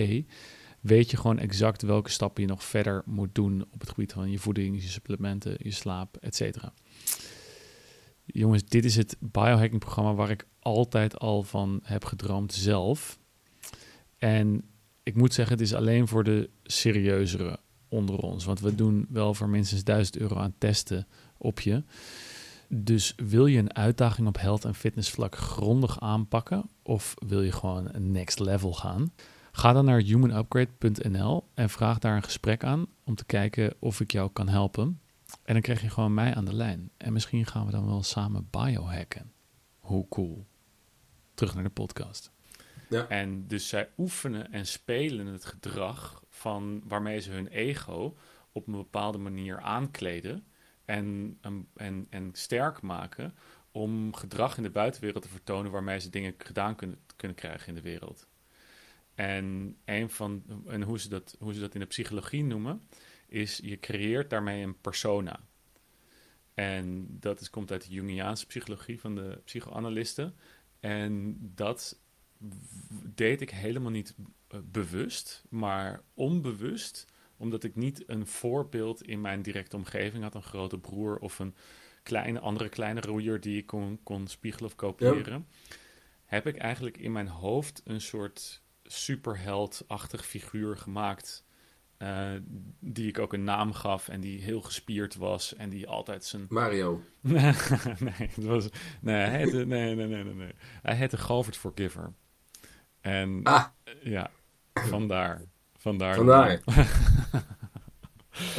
weet 0.80 1.11
je 1.11 1.16
gewoon 1.16 1.38
exact 1.38 1.82
welke 1.82 2.11
stappen 2.11 2.42
je 2.42 2.49
nog 2.49 2.64
verder 2.64 3.02
moet 3.04 3.35
doen 3.35 3.66
op 3.70 3.80
het 3.80 3.88
gebied 3.88 4.12
van 4.12 4.30
je 4.30 4.38
voeding, 4.38 4.82
je 4.82 4.88
supplementen, 4.88 5.56
je 5.59 5.70
slaap, 5.70 6.16
et 6.16 6.35
cetera. 6.37 6.73
Jongens, 8.25 8.64
dit 8.64 8.85
is 8.85 8.97
het 8.97 9.16
biohacking 9.18 9.80
programma 9.80 10.14
waar 10.14 10.30
ik 10.30 10.47
altijd 10.59 11.18
al 11.18 11.42
van 11.42 11.80
heb 11.82 12.04
gedroomd 12.04 12.52
zelf. 12.52 13.18
En 14.18 14.64
ik 15.02 15.14
moet 15.14 15.35
zeggen, 15.35 15.57
het 15.57 15.64
is 15.64 15.75
alleen 15.75 16.09
voor 16.09 16.25
de 16.25 16.50
serieuzere 16.62 17.59
onder 17.88 18.19
ons. 18.19 18.45
Want 18.45 18.61
we 18.61 18.75
doen 18.75 19.07
wel 19.09 19.35
voor 19.35 19.49
minstens 19.49 19.85
1000 19.85 20.19
euro 20.19 20.37
aan 20.37 20.54
testen 20.59 21.07
op 21.37 21.61
je. 21.61 21.83
Dus 22.69 23.14
wil 23.16 23.47
je 23.47 23.59
een 23.59 23.75
uitdaging 23.75 24.28
op 24.28 24.38
health 24.38 24.64
en 24.64 24.75
fitness 24.75 25.11
vlak 25.11 25.37
grondig 25.37 26.00
aanpakken? 26.00 26.71
Of 26.83 27.14
wil 27.26 27.42
je 27.42 27.52
gewoon 27.52 27.88
een 27.92 28.11
next 28.11 28.38
level 28.38 28.73
gaan? 28.73 29.12
Ga 29.52 29.73
dan 29.73 29.85
naar 29.85 30.00
humanupgrade.nl 30.00 31.45
en 31.54 31.71
vraag 31.71 31.99
daar 31.99 32.16
een 32.16 32.23
gesprek 32.23 32.64
aan 32.64 32.87
om 33.04 33.14
te 33.14 33.25
kijken 33.25 33.75
of 33.78 34.00
ik 34.00 34.12
jou 34.12 34.30
kan 34.33 34.49
helpen. 34.49 35.00
En 35.42 35.52
dan 35.52 35.62
krijg 35.62 35.80
je 35.80 35.90
gewoon 35.90 36.14
mij 36.14 36.35
aan 36.35 36.45
de 36.45 36.54
lijn. 36.54 36.90
En 36.97 37.12
misschien 37.12 37.47
gaan 37.47 37.66
we 37.66 37.73
dan 37.73 37.87
wel 37.87 38.02
samen 38.02 38.49
biohacken. 38.50 39.33
Hoe 39.78 40.09
cool. 40.09 40.47
Terug 41.35 41.54
naar 41.54 41.64
de 41.64 41.71
podcast. 41.71 42.30
En 42.90 43.47
dus 43.47 43.68
zij 43.68 43.88
oefenen 43.99 44.52
en 44.52 44.66
spelen 44.66 45.26
het 45.26 45.44
gedrag 45.44 46.25
van 46.28 46.82
waarmee 46.85 47.20
ze 47.20 47.30
hun 47.30 47.49
ego 47.49 48.16
op 48.52 48.66
een 48.66 48.73
bepaalde 48.73 49.18
manier 49.18 49.61
aankleden 49.61 50.47
en, 50.85 51.38
en, 51.75 52.06
en 52.11 52.30
sterk 52.32 52.80
maken 52.80 53.35
om 53.73 54.14
gedrag 54.14 54.56
in 54.56 54.62
de 54.62 54.70
buitenwereld 54.70 55.23
te 55.23 55.28
vertonen 55.28 55.70
waarmee 55.70 56.00
ze 56.00 56.11
dingen 56.11 56.35
gedaan 56.38 56.76
kunnen, 56.76 56.99
kunnen 57.16 57.37
krijgen 57.37 57.68
in 57.68 57.75
de 57.75 57.80
wereld. 57.80 58.28
En, 59.14 59.76
een 59.85 60.11
van, 60.11 60.42
en 60.66 60.82
hoe, 60.82 60.99
ze 60.99 61.09
dat, 61.09 61.37
hoe 61.38 61.54
ze 61.54 61.61
dat 61.61 61.75
in 61.75 61.80
de 61.80 61.87
psychologie 61.87 62.44
noemen, 62.44 62.82
is 63.26 63.61
je 63.62 63.78
creëert 63.78 64.30
daarmee 64.30 64.62
een 64.62 64.80
persona. 64.80 65.40
En 66.54 67.06
dat 67.20 67.40
is, 67.40 67.50
komt 67.50 67.70
uit 67.70 67.87
de 67.87 67.92
Jungiaanse 67.92 68.47
psychologie 68.47 69.00
van 69.00 69.14
de 69.14 69.40
psychoanalisten. 69.44 70.35
En 70.80 71.37
dat 71.54 71.99
deed 73.14 73.40
ik 73.40 73.50
helemaal 73.50 73.90
niet 73.90 74.14
eh, 74.49 74.61
bewust, 74.64 75.44
maar 75.49 76.02
onbewust, 76.14 77.06
omdat 77.37 77.64
ik 77.64 77.76
niet 77.76 78.02
een 78.06 78.26
voorbeeld 78.26 79.02
in 79.02 79.20
mijn 79.20 79.42
directe 79.42 79.76
omgeving 79.76 80.23
had, 80.23 80.35
een 80.35 80.42
grote 80.42 80.78
broer 80.78 81.18
of 81.18 81.38
een 81.38 81.54
kleine, 82.02 82.40
andere 82.40 82.68
kleine 82.68 83.00
roeier 83.00 83.40
die 83.40 83.59
ik 83.59 83.66
kon, 83.66 84.00
kon 84.02 84.26
spiegelen 84.26 84.68
of 84.68 84.76
kopiëren. 84.76 85.47
Heb 86.25 86.47
ik 86.47 86.56
eigenlijk 86.56 86.97
in 86.97 87.12
mijn 87.12 87.28
hoofd 87.28 87.80
een 87.85 88.00
soort 88.00 88.62
superheldachtig 88.85 90.26
figuur 90.26 90.76
gemaakt. 90.76 91.44
Uh, 91.99 92.30
die 92.78 93.09
ik 93.09 93.18
ook 93.18 93.32
een 93.32 93.44
naam 93.44 93.73
gaf 93.73 94.09
en 94.09 94.20
die 94.20 94.40
heel 94.40 94.61
gespierd 94.61 95.16
was 95.16 95.54
en 95.54 95.70
die 95.70 95.88
altijd 95.88 96.25
zijn... 96.25 96.47
Mario. 96.61 97.00
nee, 97.20 97.52
het 98.16 98.44
was... 98.44 98.68
nee, 99.00 99.16
hij 99.16 99.37
heette, 99.37 99.64
nee, 99.66 99.94
nee, 99.94 100.06
nee, 100.06 100.25
nee, 100.25 100.52
Hij 100.82 100.97
heette 100.97 101.16
Govert 101.16 101.56
Forgiver. 101.56 102.12
En 103.00 103.40
ah. 103.42 103.64
ja, 104.02 104.30
vandaar. 104.75 105.42
Vandaar. 105.76 106.14
Vandaar. 106.14 106.61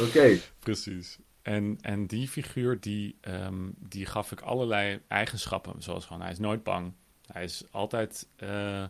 Oké. 0.06 0.38
Precies. 0.58 1.18
En, 1.42 1.78
en 1.80 2.06
die 2.06 2.28
figuur, 2.28 2.80
die, 2.80 3.18
um, 3.20 3.74
die 3.78 4.06
gaf 4.06 4.32
ik 4.32 4.40
allerlei 4.40 5.00
eigenschappen. 5.08 5.82
Zoals 5.82 6.06
gewoon, 6.06 6.22
hij 6.22 6.30
is 6.30 6.38
nooit 6.38 6.62
bang. 6.62 6.92
Hij 7.26 7.44
is 7.44 7.64
altijd... 7.70 8.28
Uh, 8.42 8.84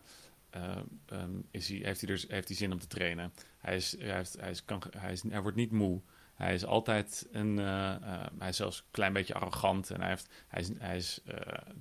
uh, 0.57 0.77
um, 1.13 1.47
is 1.51 1.69
hij, 1.69 1.81
heeft, 1.83 2.01
hij 2.01 2.11
dus, 2.11 2.25
heeft 2.29 2.49
hij 2.49 2.57
zin 2.57 2.73
om 2.73 2.79
te 2.79 2.87
trainen. 2.87 3.33
Hij, 3.59 3.77
is, 3.77 3.97
hij, 3.99 4.15
heeft, 4.15 4.37
hij, 4.41 4.51
is, 4.51 4.65
kan, 4.65 4.83
hij, 4.99 5.13
is, 5.13 5.23
hij 5.29 5.41
wordt 5.41 5.57
niet 5.57 5.73
moe. 5.73 6.01
Hij 6.35 6.55
is 6.55 6.65
altijd 6.65 7.29
een. 7.33 7.59
Uh, 7.59 7.95
hij 8.39 8.49
is 8.49 8.57
zelfs 8.57 8.79
een 8.79 8.85
klein 8.91 9.13
beetje 9.13 9.35
arrogant. 9.35 9.91
En 9.91 10.01
hij, 10.01 10.09
heeft, 10.09 10.29
hij, 10.49 10.61
is, 10.61 10.71
hij 10.79 10.97
is, 10.97 11.21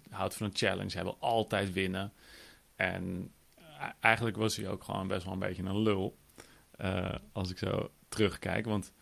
houdt 0.10 0.36
van 0.36 0.46
een 0.46 0.56
challenge. 0.56 0.94
Hij 0.94 1.04
wil 1.04 1.18
altijd 1.20 1.74
winnen. 1.74 2.14
En 2.76 3.32
eigenlijk 4.00 4.38
was 4.38 4.56
hij 4.56 4.70
ook 4.70 4.84
gewoon 4.84 5.08
best 5.08 5.24
wel 5.24 5.34
een 5.34 5.40
beetje 5.40 5.64
een 5.64 5.82
lul. 5.82 6.18
Uh, 6.82 7.16
als 7.32 7.52
ik 7.52 7.58
zo 7.58 7.92
terugkijk. 8.10 8.66
Want 8.66 8.94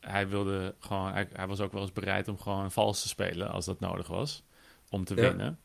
hij 0.00 0.28
wilde 0.28 0.74
gewoon. 0.78 1.12
Hij, 1.12 1.28
hij, 1.32 1.46
was 1.46 1.60
ook 1.60 1.72
wel 1.72 1.82
eens 1.82 1.92
bereid 1.92 2.28
om 2.28 2.38
gewoon 2.38 2.72
vals 2.72 3.02
te 3.02 3.08
spelen 3.08 3.50
als 3.50 3.64
dat 3.64 3.80
nodig 3.80 4.06
was. 4.06 4.44
Om 4.90 5.04
te 5.04 5.14
winnen. 5.14 5.60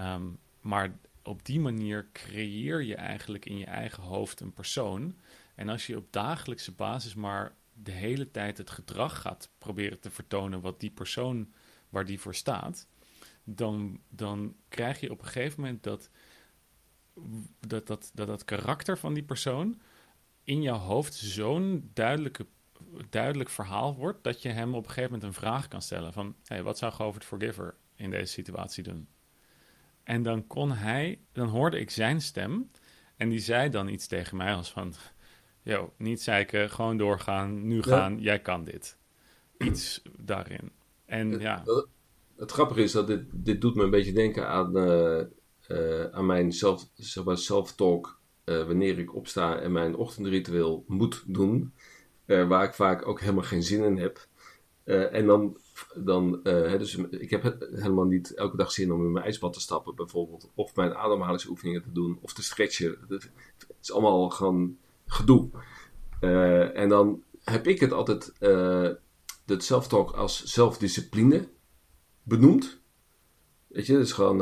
Um, 0.00 0.38
maar 0.60 0.98
op 1.22 1.44
die 1.44 1.60
manier 1.60 2.08
creëer 2.12 2.82
je 2.82 2.94
eigenlijk 2.94 3.46
in 3.46 3.58
je 3.58 3.64
eigen 3.64 4.02
hoofd 4.02 4.40
een 4.40 4.52
persoon. 4.52 5.16
En 5.54 5.68
als 5.68 5.86
je 5.86 5.96
op 5.96 6.12
dagelijkse 6.12 6.72
basis 6.72 7.14
maar 7.14 7.54
de 7.72 7.90
hele 7.90 8.30
tijd 8.30 8.58
het 8.58 8.70
gedrag 8.70 9.20
gaat 9.20 9.50
proberen 9.58 10.00
te 10.00 10.10
vertonen 10.10 10.60
wat 10.60 10.80
die 10.80 10.90
persoon 10.90 11.52
waar 11.88 12.04
die 12.04 12.20
voor 12.20 12.34
staat, 12.34 12.88
dan, 13.44 14.00
dan 14.08 14.56
krijg 14.68 15.00
je 15.00 15.10
op 15.10 15.18
een 15.18 15.26
gegeven 15.26 15.60
moment 15.60 15.82
dat 15.82 16.10
dat, 17.60 17.86
dat, 17.86 18.10
dat 18.14 18.26
dat 18.26 18.44
karakter 18.44 18.98
van 18.98 19.14
die 19.14 19.22
persoon 19.22 19.80
in 20.44 20.62
jouw 20.62 20.78
hoofd 20.78 21.14
zo'n 21.14 21.90
duidelijke, 21.94 22.46
duidelijk 23.10 23.50
verhaal 23.50 23.96
wordt 23.96 24.24
dat 24.24 24.42
je 24.42 24.48
hem 24.48 24.74
op 24.74 24.84
een 24.84 24.90
gegeven 24.90 25.12
moment 25.12 25.28
een 25.28 25.40
vraag 25.40 25.68
kan 25.68 25.82
stellen 25.82 26.12
van 26.12 26.34
hey, 26.44 26.62
wat 26.62 26.78
zou 26.78 26.92
Govert 26.92 27.24
Forgiver 27.24 27.74
in 27.96 28.10
deze 28.10 28.32
situatie 28.32 28.82
doen? 28.82 29.08
En 30.02 30.22
dan 30.22 30.46
kon 30.46 30.72
hij, 30.72 31.18
dan 31.32 31.48
hoorde 31.48 31.78
ik 31.78 31.90
zijn 31.90 32.20
stem 32.20 32.70
en 33.16 33.28
die 33.28 33.38
zei 33.38 33.70
dan 33.70 33.88
iets 33.88 34.06
tegen 34.06 34.36
mij 34.36 34.54
als 34.54 34.70
van, 34.70 34.94
yo, 35.62 35.92
niet 35.96 36.22
zeiken, 36.22 36.70
gewoon 36.70 36.96
doorgaan, 36.96 37.66
nu 37.66 37.82
gaan, 37.82 38.20
jij 38.20 38.40
kan 38.40 38.64
dit. 38.64 38.96
Iets 39.58 40.02
daarin. 40.18 40.72
En 41.04 41.40
ja. 41.40 41.62
Het, 41.64 41.86
het, 42.36 42.50
grappige 42.50 42.82
is 42.82 42.92
dat 42.92 43.06
dit, 43.06 43.24
dit 43.32 43.60
doet 43.60 43.74
me 43.74 43.82
een 43.82 43.90
beetje 43.90 44.12
denken 44.12 44.48
aan, 44.48 44.76
uh, 44.76 45.22
uh, 45.68 46.04
aan 46.04 46.26
mijn 46.26 46.52
self, 46.52 46.86
self-talk 47.34 48.20
uh, 48.44 48.66
wanneer 48.66 48.98
ik 48.98 49.14
opsta 49.14 49.58
en 49.58 49.72
mijn 49.72 49.96
ochtendritueel 49.96 50.84
moet 50.86 51.24
doen. 51.26 51.72
waar 52.26 52.64
ik 52.64 52.74
vaak 52.74 53.06
ook 53.06 53.20
helemaal 53.20 53.42
geen 53.42 53.62
zin 53.62 53.84
in 53.84 53.98
heb. 53.98 54.26
en 54.84 55.26
dan 55.26 55.56
dan, 55.94 56.40
dus 56.42 56.96
ik 56.96 57.30
heb 57.30 57.66
helemaal 57.70 58.04
niet 58.04 58.34
elke 58.34 58.56
dag 58.56 58.72
zin 58.72 58.92
om 58.92 59.04
in 59.04 59.12
mijn 59.12 59.24
ijsbad 59.24 59.52
te 59.52 59.60
stappen, 59.60 59.94
bijvoorbeeld. 59.94 60.50
Of 60.54 60.76
mijn 60.76 60.94
ademhalingsoefeningen 60.94 61.82
te 61.82 61.92
doen, 61.92 62.18
of 62.20 62.32
te 62.32 62.42
stretchen. 62.42 62.96
Het 63.08 63.30
is 63.82 63.92
allemaal 63.92 64.30
gewoon 64.30 64.76
gedoe. 65.06 65.50
En 66.74 66.88
dan 66.88 67.22
heb 67.44 67.66
ik 67.66 67.80
het 67.80 67.92
altijd, 67.92 68.32
het 69.46 69.64
self-talk 69.64 70.10
als 70.10 70.44
zelfdiscipline 70.44 71.48
benoemd. 72.22 72.82
Weet 73.74 73.86
je, 73.86 73.92
dus 73.92 74.12
gewoon 74.12 74.38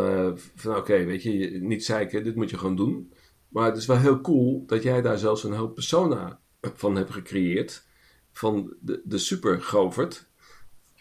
van 0.55 0.77
oké, 0.77 1.05
weet 1.05 1.23
je, 1.23 1.59
niet 1.61 1.85
zeiken, 1.85 2.25
dit 2.25 2.37
moet 2.37 2.51
je 2.51 2.59
gewoon 2.59 2.77
doen. 2.77 3.13
Maar 3.49 3.67
het 3.67 3.77
is 3.77 3.87
wel 3.87 3.99
heel 3.99 4.21
cool 4.21 4.65
dat 4.67 4.83
jij 4.83 5.03
daar 5.03 5.19
zelfs 5.19 5.45
een 5.45 5.53
heel 5.53 5.69
persona 5.69 6.41
van 6.61 6.97
hebt 6.97 7.11
gecreëerd. 7.11 7.87
Van 8.33 8.75
de, 8.81 9.01
de 9.05 9.19
super 9.19 9.63
Govert 9.63 10.29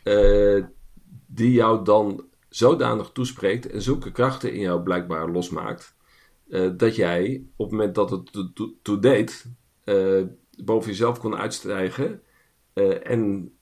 uh, 0.03 0.65
die 1.25 1.51
jou 1.51 1.85
dan 1.85 2.25
zodanig 2.50 3.09
toespreekt 3.11 3.69
en 3.69 3.81
zulke 3.81 4.11
krachten 4.11 4.53
in 4.53 4.59
jou 4.59 4.81
blijkbaar 4.81 5.29
losmaakt, 5.29 5.95
uh, 6.47 6.71
dat 6.77 6.95
jij 6.95 7.43
op 7.55 7.65
het 7.65 7.77
moment 7.77 7.95
dat 7.95 8.09
het 8.09 8.50
toe 8.81 9.00
deed, 9.00 9.45
uh, 9.85 10.25
boven 10.63 10.89
jezelf 10.89 11.19
kon 11.19 11.35
uitstijgen 11.35 12.21
en, 13.03 13.53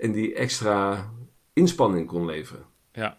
en 0.00 0.12
die 0.12 0.34
extra 0.34 1.10
inspanning 1.52 2.06
kon 2.06 2.26
leveren. 2.26 2.64
Ja, 2.92 3.18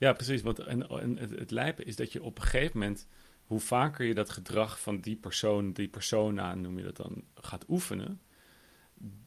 ja 0.00 0.12
precies. 0.12 0.42
Want 0.42 0.58
en, 0.58 0.88
en 0.88 1.18
het, 1.18 1.30
het 1.30 1.50
lijpen 1.50 1.86
is 1.86 1.96
dat 1.96 2.12
je 2.12 2.22
op 2.22 2.38
een 2.38 2.44
gegeven 2.44 2.78
moment, 2.78 3.06
hoe 3.44 3.60
vaker 3.60 4.06
je 4.06 4.14
dat 4.14 4.30
gedrag 4.30 4.80
van 4.80 5.00
die 5.00 5.16
persoon, 5.16 5.72
die 5.72 5.88
persona 5.88 6.54
noem 6.54 6.78
je 6.78 6.84
dat 6.84 6.96
dan, 6.96 7.24
gaat 7.34 7.64
oefenen, 7.68 8.20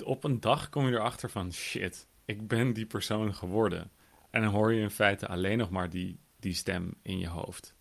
op 0.04 0.24
een 0.24 0.40
dag 0.40 0.70
kom 0.70 0.88
je 0.88 0.94
erachter 0.94 1.30
van 1.30 1.54
shit 1.54 2.08
ik 2.26 2.48
ben 2.48 2.74
die 2.74 2.86
persoon 2.86 3.36
geworden. 3.36 3.92
En 4.30 4.42
dan 4.42 4.52
hoor 4.52 4.74
je 4.74 4.82
in 4.82 4.90
feite 4.90 5.28
alleen 5.28 5.58
nog 5.58 5.70
maar 5.70 5.90
die, 5.90 6.20
die 6.40 6.54
stem 6.54 6.94
in 7.02 7.20
je 7.20 7.28
hoofd. 7.28 7.76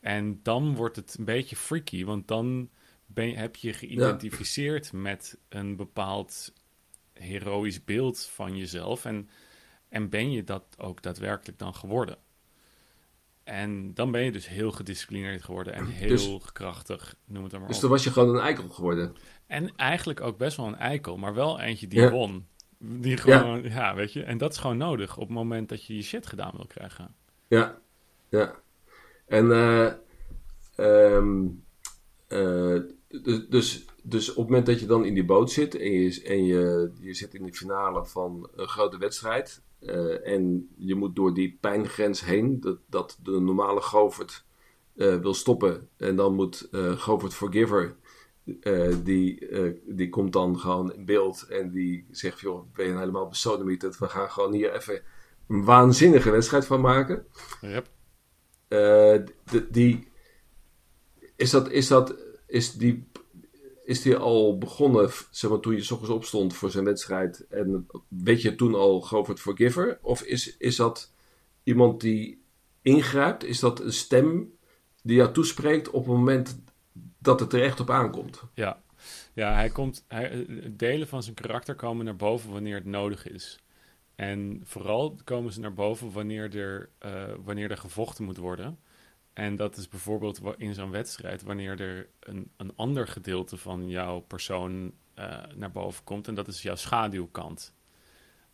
En 0.00 0.40
dan 0.42 0.74
wordt 0.74 0.96
het 0.96 1.16
een 1.18 1.24
beetje 1.24 1.56
freaky, 1.56 2.04
want 2.04 2.28
dan 2.28 2.70
ben 3.06 3.28
je, 3.28 3.36
heb 3.36 3.56
je 3.56 3.72
geïdentificeerd 3.72 4.92
met 4.92 5.38
een 5.48 5.76
bepaald 5.76 6.52
heroïsch 7.12 7.84
beeld 7.84 8.26
van 8.26 8.56
jezelf. 8.56 9.04
En, 9.04 9.28
En 9.94 10.08
ben 10.08 10.30
je 10.30 10.44
dat 10.44 10.64
ook 10.76 11.02
daadwerkelijk 11.02 11.58
dan 11.58 11.74
geworden? 11.74 12.16
En 13.44 13.94
dan 13.94 14.10
ben 14.10 14.24
je 14.24 14.32
dus 14.32 14.48
heel 14.48 14.72
gedisciplineerd 14.72 15.42
geworden 15.42 15.72
en 15.72 15.86
heel 15.86 16.08
dus, 16.08 16.52
krachtig, 16.52 17.14
noem 17.24 17.42
het 17.42 17.52
maar 17.52 17.68
Dus 17.68 17.80
dan 17.80 17.90
was 17.90 18.04
je 18.04 18.10
gewoon 18.10 18.34
een 18.34 18.40
eikel 18.40 18.68
geworden. 18.68 19.16
En 19.46 19.76
eigenlijk 19.76 20.20
ook 20.20 20.38
best 20.38 20.56
wel 20.56 20.66
een 20.66 20.76
eikel, 20.76 21.16
maar 21.16 21.34
wel 21.34 21.60
eentje 21.60 21.88
die 21.88 22.08
won. 22.08 22.46
Die 22.78 23.16
gewoon, 23.16 23.62
ja. 23.62 23.94
weet 23.94 24.12
je. 24.12 24.22
En 24.22 24.38
dat 24.38 24.52
is 24.52 24.58
gewoon 24.58 24.76
nodig 24.76 25.16
op 25.16 25.26
het 25.26 25.36
moment 25.36 25.68
dat 25.68 25.84
je 25.84 25.96
je 25.96 26.02
shit 26.02 26.26
gedaan 26.26 26.52
wil 26.56 26.66
krijgen. 26.66 27.14
Ja, 27.48 27.78
ja. 28.28 28.54
En 29.26 29.46
uh, 29.46 29.92
um, 30.76 31.64
uh, 32.28 32.82
dus, 33.22 33.84
dus 34.02 34.30
op 34.30 34.36
het 34.36 34.46
moment 34.46 34.66
dat 34.66 34.80
je 34.80 34.86
dan 34.86 35.04
in 35.04 35.14
die 35.14 35.24
boot 35.24 35.50
zit 35.50 35.74
en 35.74 35.92
je, 35.92 36.22
en 36.22 36.44
je, 36.44 36.92
je 37.00 37.14
zit 37.14 37.34
in 37.34 37.46
de 37.46 37.54
finale 37.54 38.06
van 38.06 38.48
een 38.54 38.68
grote 38.68 38.98
wedstrijd. 38.98 39.62
Uh, 39.80 40.26
en 40.26 40.68
je 40.76 40.94
moet 40.94 41.16
door 41.16 41.34
die 41.34 41.58
pijngrens 41.60 42.24
heen, 42.24 42.60
dat, 42.60 42.78
dat 42.86 43.18
de 43.22 43.40
normale 43.40 43.80
Govert 43.80 44.44
uh, 44.94 45.16
wil 45.16 45.34
stoppen. 45.34 45.88
En 45.96 46.16
dan 46.16 46.34
moet 46.34 46.68
uh, 46.70 46.98
Govert 46.98 47.34
Forgiver, 47.34 47.96
die, 49.02 49.46
die 49.86 50.08
komt 50.08 50.32
dan 50.32 50.58
gewoon 50.58 50.92
in 50.92 51.04
beeld 51.04 51.46
en 51.48 51.70
die 51.70 52.06
zegt: 52.10 52.40
joh, 52.40 52.72
ben 52.72 52.86
je 52.86 52.98
helemaal 52.98 53.28
besodemieterd? 53.28 53.98
We 53.98 54.08
gaan 54.08 54.30
gewoon 54.30 54.52
hier 54.52 54.74
even 54.74 55.02
een 55.48 55.64
waanzinnige 55.64 56.30
wedstrijd 56.30 56.66
van 56.66 56.80
maken. 56.80 57.26
Yep. 57.60 57.88
Die, 59.70 60.08
is 61.36 61.50
dat, 61.50 61.70
is 61.70 61.88
dat, 61.88 62.23
is 62.54 62.72
die 62.72 63.06
is 63.84 64.02
die 64.02 64.16
al 64.16 64.58
begonnen, 64.58 65.10
zeg 65.30 65.50
maar, 65.50 65.60
toen 65.60 65.74
je 65.74 65.82
s 65.82 65.90
opstond 65.90 66.54
voor 66.54 66.70
zijn 66.70 66.84
wedstrijd? 66.84 67.46
En 67.48 67.86
weet 68.08 68.42
je 68.42 68.54
toen 68.54 68.74
al 68.74 69.00
Govert 69.00 69.40
Forgiver? 69.40 69.98
Of 70.02 70.22
is, 70.22 70.56
is 70.56 70.76
dat 70.76 71.12
iemand 71.62 72.00
die 72.00 72.42
ingrijpt? 72.82 73.44
Is 73.44 73.60
dat 73.60 73.80
een 73.80 73.92
stem 73.92 74.52
die 75.02 75.16
jou 75.16 75.32
toespreekt 75.32 75.90
op 75.90 76.04
het 76.04 76.14
moment 76.14 76.62
dat 77.18 77.40
het 77.40 77.52
er 77.52 77.62
echt 77.62 77.80
op 77.80 77.90
aankomt? 77.90 78.42
Ja, 78.54 78.82
ja 79.34 79.54
hij 79.54 79.68
komt, 79.68 80.04
hij, 80.08 80.46
delen 80.70 81.08
van 81.08 81.22
zijn 81.22 81.34
karakter 81.34 81.74
komen 81.74 82.04
naar 82.04 82.16
boven 82.16 82.52
wanneer 82.52 82.74
het 82.74 82.84
nodig 82.84 83.28
is. 83.28 83.58
En 84.14 84.60
vooral 84.64 85.18
komen 85.24 85.52
ze 85.52 85.60
naar 85.60 85.74
boven 85.74 86.12
wanneer 86.12 86.56
er, 86.56 86.88
uh, 87.06 87.34
wanneer 87.44 87.70
er 87.70 87.78
gevochten 87.78 88.24
moet 88.24 88.36
worden. 88.36 88.78
En 89.34 89.56
dat 89.56 89.76
is 89.76 89.88
bijvoorbeeld 89.88 90.40
in 90.56 90.74
zo'n 90.74 90.90
wedstrijd, 90.90 91.42
wanneer 91.42 91.80
er 91.80 92.08
een, 92.20 92.50
een 92.56 92.72
ander 92.76 93.08
gedeelte 93.08 93.56
van 93.56 93.88
jouw 93.88 94.20
persoon 94.20 94.92
uh, 95.18 95.42
naar 95.54 95.70
boven 95.70 96.04
komt. 96.04 96.28
En 96.28 96.34
dat 96.34 96.48
is 96.48 96.62
jouw 96.62 96.74
schaduwkant. 96.74 97.72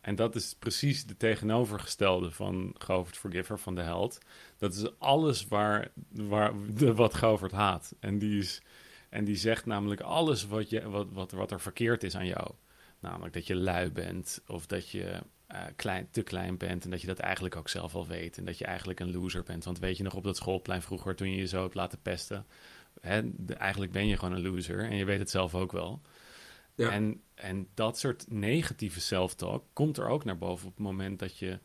En 0.01 0.15
dat 0.15 0.35
is 0.35 0.55
precies 0.59 1.05
de 1.05 1.17
tegenovergestelde 1.17 2.31
van 2.31 2.75
Govert 2.77 3.17
Forgiver, 3.17 3.59
van 3.59 3.75
de 3.75 3.81
held. 3.81 4.17
Dat 4.57 4.73
is 4.73 4.99
alles 4.99 5.47
waar, 5.47 5.91
waar 6.11 6.53
de, 6.77 6.93
wat 6.93 7.13
Govert 7.13 7.51
haat. 7.51 7.95
En 7.99 8.19
die, 8.19 8.39
is, 8.39 8.61
en 9.09 9.25
die 9.25 9.35
zegt 9.35 9.65
namelijk 9.65 10.01
alles 10.01 10.47
wat, 10.47 10.69
je, 10.69 10.89
wat, 10.89 11.07
wat, 11.11 11.31
wat 11.31 11.51
er 11.51 11.61
verkeerd 11.61 12.03
is 12.03 12.15
aan 12.15 12.25
jou. 12.25 12.51
Namelijk 12.99 13.33
dat 13.33 13.47
je 13.47 13.55
lui 13.55 13.91
bent, 13.91 14.41
of 14.47 14.65
dat 14.65 14.89
je 14.89 15.21
uh, 15.53 15.61
klein, 15.75 16.07
te 16.11 16.21
klein 16.21 16.57
bent 16.57 16.83
en 16.83 16.89
dat 16.89 17.01
je 17.01 17.07
dat 17.07 17.19
eigenlijk 17.19 17.55
ook 17.55 17.69
zelf 17.69 17.95
al 17.95 18.07
weet 18.07 18.37
en 18.37 18.45
dat 18.45 18.57
je 18.57 18.65
eigenlijk 18.65 18.99
een 18.99 19.11
loser 19.11 19.43
bent. 19.43 19.63
Want 19.63 19.79
weet 19.79 19.97
je 19.97 20.03
nog 20.03 20.13
op 20.13 20.23
dat 20.23 20.37
schoolplein 20.37 20.81
vroeger 20.81 21.15
toen 21.15 21.31
je 21.31 21.37
je 21.37 21.47
zo 21.47 21.61
hebt 21.61 21.75
laten 21.75 22.01
pesten, 22.01 22.45
hè, 23.01 23.21
eigenlijk 23.47 23.91
ben 23.91 24.07
je 24.07 24.17
gewoon 24.17 24.35
een 24.35 24.41
loser 24.41 24.79
en 24.79 24.95
je 24.95 25.05
weet 25.05 25.19
het 25.19 25.29
zelf 25.29 25.55
ook 25.55 25.71
wel. 25.71 26.01
Ja. 26.75 26.91
En, 26.91 27.21
en 27.35 27.67
dat 27.73 27.99
soort 27.99 28.25
negatieve 28.29 29.01
self-talk 29.01 29.65
komt 29.73 29.97
er 29.97 30.07
ook 30.07 30.23
naar 30.23 30.37
boven 30.37 30.67
op 30.67 30.73
het 30.73 30.83
moment 30.83 31.19
dat 31.19 31.37
je, 31.37 31.59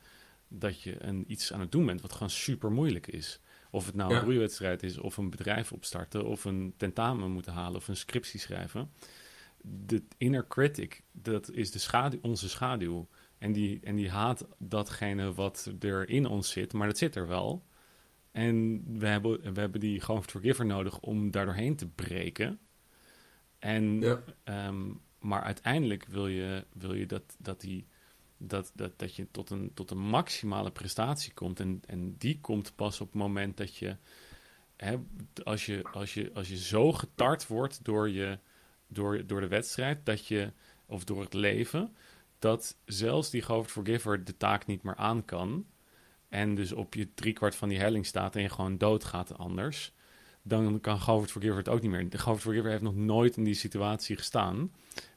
dat 0.49 0.83
je 0.83 1.05
een, 1.05 1.25
iets 1.27 1.53
aan 1.53 1.61
het 1.61 1.73
doen 1.73 1.87
bent 1.87 2.01
wat 2.01 2.13
gewoon 2.13 2.31
super 2.31 2.71
moeilijk 2.71 3.07
is. 3.07 3.41
Of 3.71 3.87
het 3.87 3.95
nou 3.95 4.15
een 4.15 4.21
roeiwedstrijd 4.21 4.83
is, 4.83 4.99
of 4.99 5.17
een 5.17 5.31
bedrijf 5.31 5.73
opstarten, 5.73 6.25
of 6.25 6.45
een 6.45 6.75
tentamen 6.77 7.31
moeten 7.31 7.53
halen, 7.53 7.77
of 7.77 7.89
een 7.89 7.97
scriptie 7.97 8.41
schrijven. 8.41 8.91
De 9.63 10.03
inner 10.17 10.47
critic, 10.47 11.03
dat 11.13 11.51
is 11.51 11.71
de 11.71 11.79
schaduw, 11.79 12.19
onze 12.23 12.49
schaduw. 12.49 13.09
En 13.47 13.53
die, 13.53 13.81
en 13.83 13.97
die 13.97 14.11
haat 14.11 14.47
datgene 14.59 15.35
wat 15.35 15.73
er 15.79 16.09
in 16.09 16.27
ons 16.27 16.51
zit, 16.51 16.73
maar 16.73 16.87
dat 16.87 16.99
zit 16.99 17.17
er 17.17 17.27
wel. 17.27 17.67
En 18.33 18.85
we 18.99 19.07
hebben, 19.07 19.55
we 19.55 19.61
hebben 19.61 19.81
die 19.81 20.01
gewoon 20.01 20.25
forgiver 20.25 20.67
nodig 20.67 21.01
om 21.01 21.31
daar 21.31 21.45
doorheen 21.45 21.77
te 21.77 21.89
breken. 21.89 22.59
En, 23.59 24.01
ja. 24.01 24.23
Ehm, 24.45 24.93
maar 25.19 25.43
uiteindelijk 25.43 26.05
wil 26.05 26.27
je, 26.27 26.65
wil 26.73 26.95
je 26.95 27.07
dat, 27.07 27.37
dat, 27.39 27.61
die, 27.61 27.87
dat, 28.37 28.73
dat, 28.75 28.99
dat 28.99 29.15
je 29.15 29.31
tot 29.31 29.51
een, 29.51 29.71
tot 29.75 29.91
een 29.91 30.09
maximale 30.09 30.71
prestatie 30.71 31.35
komt. 31.35 31.61
En, 31.61 31.81
en 31.87 32.15
die 32.19 32.41
komt 32.41 32.73
pas 32.77 33.01
op 33.01 33.07
het 33.07 33.17
moment 33.17 33.57
dat 33.57 33.77
je, 33.77 33.97
hè, 34.77 34.97
als 35.45 35.67
je, 35.67 35.83
als 35.93 36.15
je, 36.15 36.31
als 36.35 36.49
je 36.49 36.59
zo 36.59 36.93
getart 36.93 37.47
wordt 37.47 37.85
door, 37.85 38.11
je, 38.11 38.39
door, 38.89 39.27
door 39.27 39.41
de 39.41 39.49
wedstrijd, 39.49 40.07
dat 40.07 40.27
je, 40.27 40.53
of 40.87 41.05
door 41.05 41.21
het 41.21 41.35
leven, 41.35 41.97
dat 42.39 42.77
zelfs 42.85 43.31
die 43.31 43.43
Govert 43.43 43.71
Forgiver 43.71 44.25
de 44.25 44.37
taak 44.37 44.67
niet 44.67 44.83
meer 44.83 44.97
aan 44.97 45.25
kan. 45.25 45.67
En 46.29 46.55
dus 46.55 46.73
op 46.73 46.95
je 46.95 47.15
driekwart 47.15 47.55
van 47.55 47.69
die 47.69 47.79
helling 47.79 48.07
staat 48.07 48.37
en 48.37 48.43
je 48.43 48.49
gewoon 48.49 48.79
doodgaat 48.79 49.39
anders. 49.39 49.95
Dan 50.43 50.81
kan 50.81 51.01
Govert 51.01 51.31
Forgiver 51.31 51.57
het 51.57 51.69
ook 51.69 51.83
niet 51.83 51.91
meer. 51.91 52.11
De 52.11 52.19
Govert 52.19 52.65
heeft 52.65 52.83
nog 52.83 52.97
nooit 52.97 53.37
in 53.37 53.45
die 53.45 53.55
situatie 53.55 54.17
gestaan. 54.17 54.73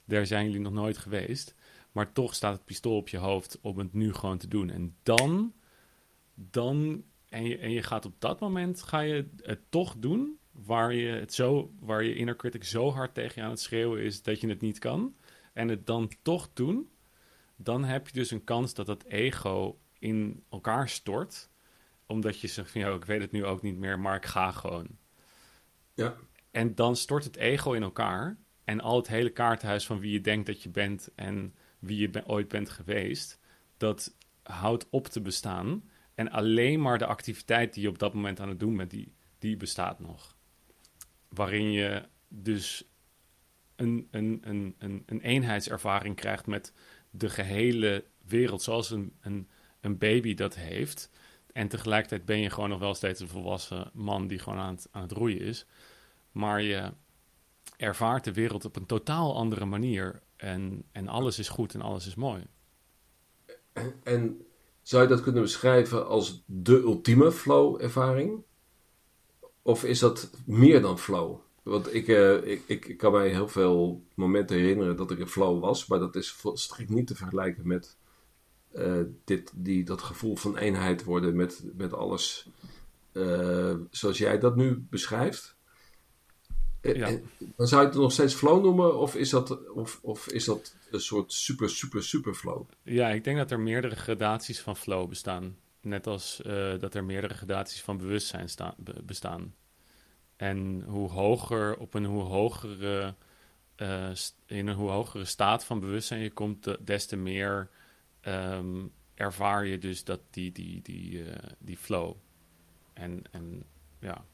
Daar 0.06 0.26
zijn 0.26 0.46
jullie 0.46 0.60
nog 0.60 0.74
nooit 0.74 0.98
geweest. 0.98 1.56
Maar 1.92 2.12
toch 2.12 2.36
staat 2.36 2.54
het 2.54 2.66
pistool 2.66 2.96
op 2.96 3.10
je 3.10 3.18
hoofd 3.18 3.60
om 3.62 3.78
het 3.78 3.94
nu 3.94 4.14
gewoon 4.14 4.38
te 4.38 4.48
doen. 4.48 4.70
En 4.70 4.96
dan, 5.04 5.54
dan 6.34 7.04
en 7.30 7.46
je, 7.46 7.58
en 7.58 7.72
je 7.72 7.84
gaat 7.84 8.06
op 8.06 8.14
dat 8.20 8.40
moment, 8.40 8.82
ga 8.82 9.00
je 9.00 9.30
het 9.42 9.60
toch 9.70 9.96
doen. 9.98 10.38
Waar 10.52 10.94
je, 10.94 11.10
het 11.10 11.34
zo, 11.34 11.72
waar 11.80 12.04
je 12.04 12.16
inner 12.16 12.36
critic 12.36 12.64
zo 12.64 12.92
hard 12.92 13.14
tegen 13.14 13.34
je 13.36 13.42
aan 13.42 13.50
het 13.50 13.60
schreeuwen 13.60 14.02
is 14.02 14.24
dat 14.24 14.42
je 14.42 14.48
het 14.50 14.62
niet 14.62 14.80
kan. 14.80 15.16
En 15.54 15.68
het 15.68 15.86
dan 15.86 16.12
toch 16.22 16.50
doen 16.54 16.90
dan 17.62 17.84
heb 17.84 18.08
je 18.08 18.14
dus 18.14 18.32
een 18.32 18.44
kans 18.44 18.74
dat 18.74 18.86
dat 18.86 19.04
ego 19.04 19.80
in 20.00 20.44
elkaar 20.50 20.90
stort. 20.90 21.50
Omdat 22.06 22.40
je 22.40 22.48
zegt 22.48 22.72
van, 22.72 22.82
ja, 22.82 22.94
ik 22.94 23.06
weet 23.06 23.22
het 23.22 23.32
nu 23.32 23.46
ook 23.46 23.62
niet 23.62 23.78
meer, 23.78 24.00
maar 24.00 24.16
ik 24.16 24.26
ga 24.26 24.52
gewoon. 24.52 24.88
Ja. 25.94 26.16
En 26.52 26.76
dan 26.76 26.96
stort 26.96 27.24
het 27.24 27.36
ego 27.36 27.72
in 27.74 27.84
elkaar. 27.84 28.38
En 28.64 28.82
al 28.82 28.96
het 28.96 29.08
hele 29.08 29.30
kaarthuis 29.30 29.86
van 29.86 30.00
wie 30.00 30.12
je 30.12 30.22
denkt 30.22 30.46
dat 30.46 30.64
je 30.64 30.70
bent 30.70 31.12
en 31.16 31.56
wie 31.80 31.98
je 31.98 32.28
ooit 32.28 32.48
bent 32.48 32.70
geweest, 32.70 33.40
dat 33.78 34.16
houdt 34.44 34.88
op 34.90 35.08
te 35.08 35.22
bestaan. 35.22 35.90
En 36.16 36.32
alleen 36.32 36.82
maar 36.82 36.98
de 36.98 37.06
activiteit 37.06 37.74
die 37.74 37.84
je 37.84 37.90
op 37.90 38.00
dat 38.00 38.14
moment 38.14 38.40
aan 38.40 38.50
het 38.50 38.60
doen 38.60 38.78
bent, 38.78 38.90
die, 38.90 39.14
die 39.40 39.58
bestaat 39.58 40.00
nog. 40.00 40.36
Waarin 41.28 41.72
je 41.72 42.08
dus 42.28 42.90
een, 43.76 44.08
een, 44.12 44.40
een, 44.44 44.76
een, 44.78 45.04
een 45.06 45.22
eenheidservaring 45.22 46.16
krijgt 46.16 46.48
met 46.48 46.74
de 47.20 47.30
gehele 47.30 48.04
wereld 48.28 48.62
zoals 48.62 48.92
een, 48.92 49.14
een, 49.22 49.48
een 49.82 49.98
baby 49.98 50.34
dat 50.34 50.56
heeft. 50.56 51.10
En 51.54 51.68
tegelijkertijd 51.68 52.26
ben 52.26 52.40
je 52.40 52.50
gewoon 52.50 52.70
nog 52.70 52.80
wel 52.80 52.94
steeds 52.94 53.20
een 53.20 53.28
volwassen 53.28 53.92
man 53.94 54.28
die 54.28 54.40
gewoon 54.40 54.60
aan 54.60 54.76
het, 54.76 54.88
aan 54.92 55.02
het 55.02 55.12
roeien 55.12 55.40
is. 55.40 55.66
Maar 56.32 56.62
je 56.62 56.92
ervaart 57.78 58.24
de 58.24 58.34
wereld 58.34 58.66
op 58.66 58.76
een 58.76 58.86
totaal 58.86 59.36
andere 59.36 59.66
manier. 59.66 60.22
En, 60.36 60.84
en 60.92 61.08
alles 61.08 61.40
is 61.40 61.50
goed 61.50 61.74
en 61.74 61.82
alles 61.82 62.08
is 62.08 62.16
mooi. 62.16 62.44
En 64.04 64.46
zou 64.82 65.04
je 65.04 65.10
dat 65.10 65.22
kunnen 65.22 65.42
beschrijven 65.42 66.08
als 66.08 66.44
de 66.46 66.78
ultieme 66.78 67.32
flow-ervaring? 67.32 68.44
Of 69.62 69.84
is 69.84 70.00
dat 70.00 70.30
meer 70.46 70.82
dan 70.82 71.00
flow? 71.00 71.40
Want 71.70 71.94
ik, 71.94 72.08
uh, 72.08 72.48
ik, 72.48 72.64
ik, 72.66 72.98
kan 72.98 73.12
mij 73.12 73.30
heel 73.30 73.48
veel 73.48 74.04
momenten 74.14 74.58
herinneren 74.58 74.96
dat 74.96 75.12
ik 75.12 75.20
in 75.20 75.28
flow 75.28 75.62
was, 75.62 75.86
maar 75.86 76.00
dat 76.00 76.16
is 76.16 76.44
strikt 76.54 76.90
niet 76.90 77.08
te 77.08 77.16
vergelijken 77.16 77.68
met 77.68 77.98
uh, 78.76 79.02
dit, 79.24 79.52
die, 79.56 79.84
dat 79.84 80.02
gevoel 80.02 80.36
van 80.36 80.58
eenheid 80.58 81.04
worden 81.04 81.36
met, 81.36 81.64
met 81.78 81.94
alles 81.94 82.50
uh, 83.14 83.76
zoals 83.92 84.18
jij 84.18 84.40
dat 84.40 84.56
nu 84.56 84.86
beschrijft. 84.90 85.58
Ja. 86.82 87.20
Dan 87.56 87.68
zou 87.68 87.82
je 87.82 87.88
het 87.88 87.98
nog 87.98 88.12
steeds 88.12 88.34
flow 88.34 88.64
noemen, 88.64 88.98
of 88.98 89.16
is, 89.16 89.30
dat, 89.30 89.70
of, 89.70 90.00
of 90.02 90.28
is 90.28 90.46
dat 90.46 90.76
een 90.92 91.00
soort 91.02 91.34
super, 91.34 91.70
super, 91.70 92.04
super 92.04 92.34
flow? 92.34 92.70
Ja, 92.84 93.10
ik 93.10 93.24
denk 93.24 93.38
dat 93.38 93.52
er 93.52 93.60
meerdere 93.60 93.96
gradaties 93.96 94.60
van 94.60 94.76
flow 94.76 95.10
bestaan. 95.10 95.58
Net 95.82 96.08
als 96.08 96.42
dat 96.80 96.94
er 96.94 97.04
meerdere 97.04 97.34
gradaties 97.34 97.82
van 97.82 97.98
bewustzijn 97.98 98.50
bestaan. 99.04 99.54
En 100.40 100.84
hoe 100.88 101.10
hoger, 101.10 101.78
op 101.78 101.94
een 101.94 102.06
hoe 102.06 102.22
hogere, 102.22 103.16
uh, 103.78 104.10
in 104.46 104.68
een 104.68 104.76
hoe 104.76 104.90
hogere 104.90 105.26
staat 105.26 105.66
van 105.66 105.80
bewustzijn 105.80 106.22
je 106.22 106.32
komt, 106.32 106.78
des 106.86 107.06
te 107.06 107.16
meer 107.16 107.70
um, 108.28 108.92
ervaar 109.14 109.66
je 109.66 109.78
dus 109.78 110.04
dat 110.04 110.20
die, 110.30 110.52
die, 110.52 110.82
die, 110.82 111.12
uh, 111.12 111.34
die 111.58 111.78
flow. 111.78 112.16
En, 112.94 113.22
en 113.32 113.64
ja. 114.00 114.26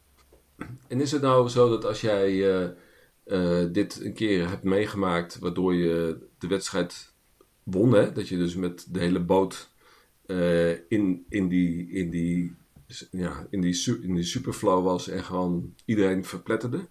En 0.88 1.02
is 1.02 1.12
het 1.12 1.22
nou 1.22 1.50
zo 1.50 1.70
dat 1.70 1.86
als 1.86 2.02
jij 2.02 2.32
uh, 3.26 3.72
dit 3.72 4.02
een 4.02 4.14
keer 4.14 4.50
hebt 4.50 4.64
meegemaakt, 4.64 5.40
waardoor 5.40 5.74
je 5.74 6.18
de 6.38 6.48
wedstrijd 6.48 7.14
won, 7.64 7.94
hè? 7.94 8.12
dat 8.12 8.28
je 8.28 8.38
dus 8.38 8.56
met 8.56 8.86
de 8.90 9.00
hele 9.00 9.20
boot 9.20 9.70
in, 10.88 11.26
in 11.30 11.48
die, 11.48 11.90
in 11.90 12.10
die, 12.10 12.56
ja, 13.12 13.48
in 13.50 13.62
die, 13.62 14.02
in 14.02 14.16
die 14.16 14.24
superflow 14.24 14.84
was 14.84 15.08
en 15.08 15.24
gewoon 15.24 15.74
iedereen 15.86 16.26
verpletterde. 16.26 16.88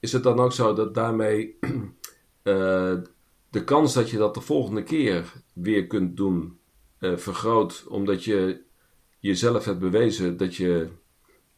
Is 0.00 0.12
het 0.12 0.22
dan 0.22 0.40
ook 0.40 0.52
zo 0.52 0.74
dat 0.74 0.94
daarmee 0.94 1.58
de 3.50 3.64
kans 3.64 3.94
dat 3.94 4.10
je 4.10 4.16
dat 4.16 4.34
de 4.34 4.40
volgende 4.40 4.82
keer 4.82 5.32
weer 5.52 5.86
kunt 5.86 6.16
doen 6.16 6.58
vergroot, 7.00 7.86
omdat 7.86 8.24
je 8.24 8.60
jezelf 9.18 9.64
hebt 9.64 9.78
bewezen 9.78 10.36
dat 10.36 10.56
je 10.56 10.90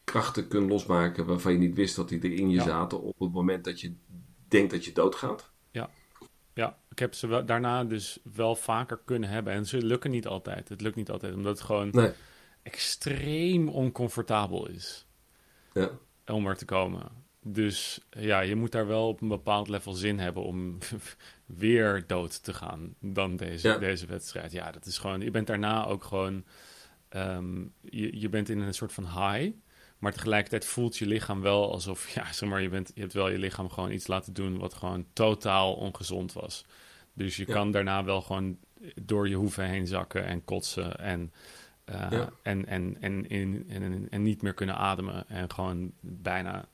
krachten 0.03 0.47
kunt 0.47 0.69
losmaken 0.69 1.25
waarvan 1.25 1.51
je 1.51 1.57
niet 1.57 1.75
wist 1.75 1.95
dat 1.95 2.09
die 2.09 2.21
er 2.21 2.33
in 2.33 2.49
je 2.49 2.61
zaten 2.61 3.01
op 3.01 3.19
het 3.19 3.31
moment 3.31 3.63
dat 3.63 3.81
je 3.81 3.93
denkt 4.47 4.71
dat 4.71 4.85
je 4.85 4.91
doodgaat? 4.91 5.51
Ja, 5.71 5.89
ja. 6.53 6.77
ik 6.89 6.99
heb 6.99 7.13
ze 7.13 7.27
wel, 7.27 7.45
daarna 7.45 7.83
dus 7.83 8.19
wel 8.35 8.55
vaker 8.55 9.01
kunnen 9.05 9.29
hebben. 9.29 9.53
En 9.53 9.65
ze 9.65 9.85
lukken 9.85 10.11
niet 10.11 10.27
altijd. 10.27 10.69
Het 10.69 10.81
lukt 10.81 10.95
niet 10.95 11.09
altijd, 11.09 11.33
omdat 11.35 11.57
het 11.57 11.65
gewoon 11.65 11.89
nee. 11.91 12.11
Extreem 12.63 13.69
oncomfortabel 13.69 14.67
is 14.67 15.05
ja. 15.73 15.89
om 16.25 16.47
er 16.47 16.57
te 16.57 16.65
komen. 16.65 17.21
Dus 17.41 17.99
ja, 18.09 18.39
je 18.39 18.55
moet 18.55 18.71
daar 18.71 18.87
wel 18.87 19.07
op 19.07 19.21
een 19.21 19.27
bepaald 19.27 19.67
level 19.67 19.93
zin 19.93 20.19
hebben 20.19 20.43
om 20.43 20.77
weer 21.45 22.03
dood 22.07 22.43
te 22.43 22.53
gaan 22.53 22.95
dan 22.99 23.35
deze, 23.35 23.77
deze 23.79 24.05
wedstrijd. 24.05 24.51
Ja, 24.51 24.71
dat 24.71 24.85
is 24.85 24.97
gewoon. 24.97 25.21
Je 25.21 25.31
bent 25.31 25.47
daarna 25.47 25.85
ook 25.85 26.03
gewoon. 26.03 26.43
Ehm, 27.09 27.61
je, 27.81 28.19
je 28.19 28.29
bent 28.29 28.49
in 28.49 28.59
een 28.59 28.73
soort 28.73 28.93
van 28.93 29.03
high. 29.03 29.51
Maar 29.97 30.13
tegelijkertijd 30.13 30.65
voelt 30.65 30.97
je 30.97 31.05
lichaam 31.05 31.41
wel 31.41 31.71
alsof, 31.71 32.09
ja, 32.15 32.33
zeg 32.33 32.49
maar, 32.49 32.61
je, 32.61 32.69
bent, 32.69 32.91
je 32.93 33.01
hebt 33.01 33.13
wel 33.13 33.29
je 33.29 33.37
lichaam 33.37 33.69
gewoon 33.69 33.91
iets 33.91 34.07
laten 34.07 34.33
doen 34.33 34.57
wat 34.57 34.73
gewoon 34.73 35.05
totaal 35.13 35.73
ongezond 35.73 36.33
was. 36.33 36.65
Dus 37.13 37.35
je 37.35 37.45
kan 37.45 37.71
daarna 37.71 38.03
wel 38.03 38.21
gewoon 38.21 38.57
door 39.01 39.29
je 39.29 39.35
hoeven 39.35 39.65
heen 39.65 39.87
zakken 39.87 40.25
en 40.25 40.45
kotsen 40.45 40.99
en, 40.99 41.33
uh, 41.89 42.11
en, 42.41 42.65
en, 42.67 42.97
en, 42.99 43.27
en, 43.29 43.65
en, 43.67 44.07
en, 44.09 44.21
niet 44.21 44.41
meer 44.41 44.53
kunnen 44.53 44.75
ademen. 44.75 45.29
En 45.29 45.51
gewoon 45.51 45.91
bijna 45.99 46.67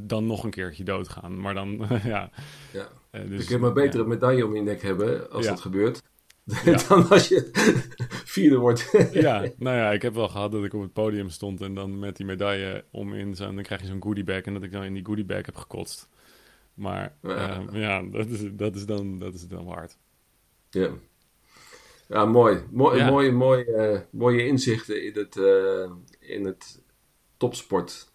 dan 0.00 0.26
nog 0.26 0.44
een 0.44 0.50
keertje 0.50 0.84
doodgaan. 0.84 1.40
Maar 1.40 1.54
dan, 1.54 1.86
ja. 2.04 2.30
ja. 2.72 2.88
Uh, 3.12 3.28
dus, 3.28 3.40
je 3.40 3.46
kunt 3.46 3.60
maar 3.60 3.72
betere 3.72 4.06
medaille 4.06 4.46
om 4.46 4.54
je 4.54 4.62
nek 4.62 4.82
hebben 4.82 5.30
als 5.30 5.46
dat 5.46 5.60
gebeurt. 5.60 6.02
dan 6.88 7.08
als 7.08 7.28
je 7.28 7.50
vierde 8.34 8.56
wordt. 8.56 8.90
ja, 9.12 9.48
nou 9.56 9.76
ja, 9.76 9.92
ik 9.92 10.02
heb 10.02 10.14
wel 10.14 10.28
gehad 10.28 10.52
dat 10.52 10.64
ik 10.64 10.74
op 10.74 10.82
het 10.82 10.92
podium 10.92 11.28
stond 11.28 11.60
en 11.60 11.74
dan 11.74 11.98
met 11.98 12.16
die 12.16 12.26
medaille 12.26 12.84
om 12.90 13.14
in 13.14 13.34
zo'n, 13.34 13.54
dan 13.54 13.64
krijg 13.64 13.80
je 13.80 13.86
zo'n 13.86 14.02
goodiebag 14.02 14.40
en 14.40 14.52
dat 14.52 14.62
ik 14.62 14.72
dan 14.72 14.84
in 14.84 14.94
die 14.94 15.04
goodiebag 15.04 15.46
heb 15.46 15.56
gekotst. 15.56 16.08
Maar 16.74 17.16
ja, 17.22 17.60
uh, 17.60 17.80
ja 17.80 18.02
dat, 18.02 18.26
is, 18.26 18.48
dat, 18.52 18.74
is 18.74 18.86
dan, 18.86 19.18
dat 19.18 19.34
is 19.34 19.48
dan 19.48 19.64
waard. 19.64 19.98
Ja. 20.70 20.90
Ja, 22.08 22.24
mooi. 22.24 22.64
Mooi, 22.70 22.98
ja. 22.98 23.10
mooi, 23.10 23.32
mooi 23.32 23.64
uh, 23.64 24.00
mooie 24.10 24.46
inzichten 24.46 25.04
in 25.04 25.12
het, 25.14 25.36
uh, 25.36 25.90
in 26.18 26.44
het 26.44 26.82
topsport 27.36 28.14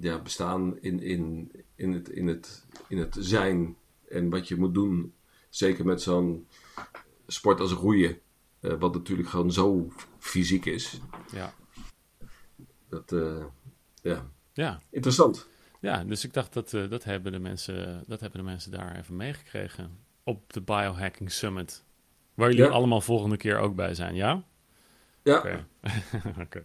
ja, 0.00 0.22
bestaan, 0.22 0.80
in, 0.80 1.00
in, 1.00 1.52
in, 1.74 1.92
het, 1.92 2.08
in, 2.08 2.26
het, 2.26 2.66
in 2.88 2.98
het 2.98 3.16
zijn 3.18 3.76
en 4.08 4.30
wat 4.30 4.48
je 4.48 4.56
moet 4.56 4.74
doen 4.74 5.12
Zeker 5.48 5.84
met 5.84 6.02
zo'n 6.02 6.46
sport 7.26 7.60
als 7.60 7.72
roeien. 7.72 8.20
Wat 8.60 8.94
natuurlijk 8.94 9.28
gewoon 9.28 9.52
zo 9.52 9.92
fysiek 10.18 10.64
is. 10.64 11.00
Ja. 11.32 11.54
Dat, 12.88 13.14
ja. 14.02 14.30
ja. 14.52 14.80
Interessant. 14.90 15.48
Ja, 15.80 16.04
dus 16.04 16.24
ik 16.24 16.32
dacht 16.32 16.52
dat, 16.52 16.70
dat, 16.70 17.04
hebben 17.04 17.32
de 17.32 17.38
mensen, 17.38 18.04
dat 18.06 18.20
hebben 18.20 18.40
de 18.40 18.46
mensen 18.46 18.70
daar 18.70 18.96
even 18.96 19.16
meegekregen. 19.16 19.98
Op 20.22 20.52
de 20.52 20.60
Biohacking 20.60 21.32
Summit. 21.32 21.84
Waar 22.38 22.50
jullie 22.50 22.64
ja. 22.64 22.70
allemaal 22.70 23.00
volgende 23.00 23.36
keer 23.36 23.58
ook 23.58 23.74
bij 23.74 23.94
zijn, 23.94 24.14
ja? 24.14 24.42
Ja. 25.22 25.38
Oké. 25.38 25.66
Okay. 26.26 26.42
okay. 26.42 26.62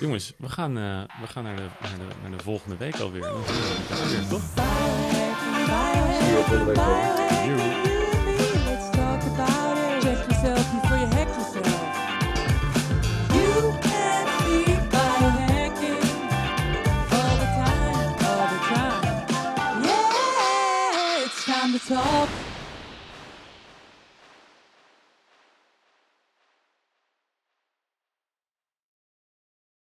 Jongens, 0.00 0.34
we 0.38 0.48
gaan, 0.48 0.74
we 1.20 1.26
gaan 1.26 1.44
naar, 1.44 1.56
de, 1.56 1.68
naar, 1.80 1.98
de, 1.98 2.14
naar 2.22 2.38
de 2.38 2.44
volgende 2.44 2.76
week 2.76 2.96
alweer. 2.96 3.24
Volgende 6.18 6.64
week 6.64 7.97